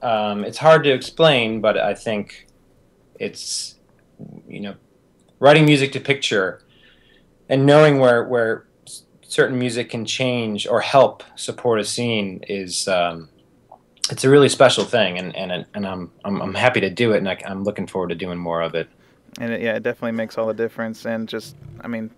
um, 0.03 0.43
it's 0.43 0.57
hard 0.57 0.83
to 0.83 0.91
explain, 0.91 1.61
but 1.61 1.77
I 1.77 1.93
think 1.93 2.47
it's 3.19 3.75
you 4.47 4.59
know 4.59 4.75
writing 5.39 5.65
music 5.65 5.91
to 5.93 5.99
picture 5.99 6.61
and 7.49 7.65
knowing 7.65 7.99
where 7.99 8.23
where 8.23 8.65
certain 9.21 9.57
music 9.57 9.89
can 9.89 10.05
change 10.05 10.67
or 10.67 10.79
help 10.81 11.23
support 11.35 11.79
a 11.79 11.83
scene 11.83 12.43
is 12.47 12.87
um, 12.87 13.29
it's 14.11 14.23
a 14.23 14.29
really 14.29 14.49
special 14.49 14.83
thing, 14.83 15.17
and 15.17 15.35
and 15.35 15.65
and 15.73 15.87
I'm 15.87 16.11
I'm, 16.25 16.41
I'm 16.41 16.53
happy 16.53 16.81
to 16.81 16.89
do 16.89 17.13
it, 17.13 17.17
and 17.17 17.29
I, 17.29 17.41
I'm 17.45 17.63
looking 17.63 17.87
forward 17.87 18.09
to 18.09 18.15
doing 18.15 18.37
more 18.37 18.61
of 18.61 18.75
it. 18.75 18.89
And 19.39 19.51
it, 19.51 19.61
yeah, 19.61 19.75
it 19.75 19.83
definitely 19.83 20.11
makes 20.11 20.37
all 20.37 20.45
the 20.45 20.53
difference. 20.53 21.05
And 21.05 21.27
just 21.27 21.55
I 21.81 21.87
mean, 21.87 22.11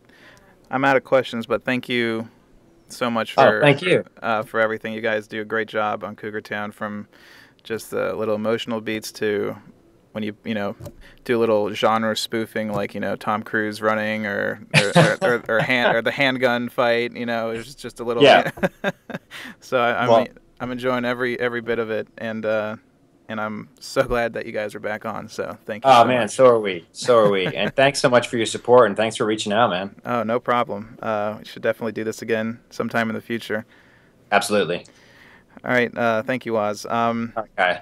I'm 0.70 0.84
out 0.84 0.98
of 0.98 1.04
questions, 1.04 1.46
but 1.46 1.64
thank 1.64 1.88
you 1.88 2.28
so 2.90 3.10
much 3.10 3.34
for 3.34 3.60
Oh, 3.60 3.62
thank 3.62 3.82
you. 3.82 4.04
uh, 4.22 4.44
for 4.44 4.60
everything. 4.60 4.94
You 4.94 5.02
guys 5.02 5.28
do 5.28 5.42
a 5.42 5.46
great 5.46 5.68
job 5.68 6.04
on 6.04 6.16
Cougar 6.16 6.42
Town 6.42 6.72
from 6.72 7.08
just 7.66 7.92
the 7.92 8.14
little 8.14 8.36
emotional 8.36 8.80
beats 8.80 9.12
to 9.12 9.58
when 10.14 10.24
you 10.24 10.34
you 10.46 10.54
know 10.54 10.78
do 11.26 11.38
a 11.38 11.40
little 11.40 11.74
genre 11.74 12.16
spoofing 12.16 12.72
like 12.72 12.94
you 12.94 13.02
know 13.02 13.18
Tom 13.18 13.44
Cruise 13.44 13.82
running 13.82 14.26
or 14.26 14.66
or, 14.74 14.92
or, 14.96 15.18
or, 15.22 15.44
or 15.50 15.60
hand 15.60 15.98
or 15.98 16.02
the 16.02 16.12
handgun 16.12 16.70
fight. 16.70 17.16
You 17.18 17.26
know, 17.26 17.50
it's 17.50 17.76
just 17.76 18.00
a 18.00 18.04
little. 18.06 18.24
Yeah. 18.24 18.52
so 19.60 19.78
I, 19.80 20.04
I'm 20.04 20.10
Well- 20.10 20.28
I'm 20.60 20.72
enjoying 20.72 21.04
every 21.04 21.38
every 21.38 21.60
bit 21.60 21.80
of 21.80 21.92
it, 21.92 22.08
and 22.18 22.46
uh, 22.46 22.78
and 23.28 23.42
I'm 23.42 23.68
so 23.80 24.04
glad 24.04 24.34
that 24.34 24.46
you 24.46 24.54
guys 24.54 24.74
are 24.74 24.80
back 24.80 25.06
on. 25.06 25.28
So 25.28 25.58
thank 25.66 25.84
you. 25.84 25.92
Oh 25.92 26.04
so 26.04 26.08
man, 26.08 26.22
much. 26.22 26.32
so 26.32 26.46
are 26.48 26.60
we. 26.60 26.86
So 26.94 27.18
are 27.18 27.30
we. 27.30 27.46
and 27.48 27.76
thanks 27.76 28.00
so 28.00 28.10
much 28.10 28.30
for 28.30 28.38
your 28.38 28.46
support, 28.46 28.88
and 28.88 28.96
thanks 28.96 29.18
for 29.18 29.26
reaching 29.26 29.52
out, 29.52 29.70
man. 29.72 29.96
Oh, 30.06 30.24
no 30.24 30.40
problem. 30.40 30.98
Uh, 31.02 31.36
we 31.40 31.46
should 31.46 31.62
definitely 31.62 31.92
do 31.92 32.04
this 32.06 32.22
again 32.22 32.62
sometime 32.70 33.10
in 33.10 33.16
the 33.16 33.22
future. 33.22 33.66
Absolutely. 34.32 34.86
All 35.64 35.72
right. 35.72 35.96
Uh, 35.96 36.24
thank 36.24 36.46
you, 36.46 36.54
Waz. 36.54 36.86
Um, 36.86 37.34
Okay. 37.38 37.80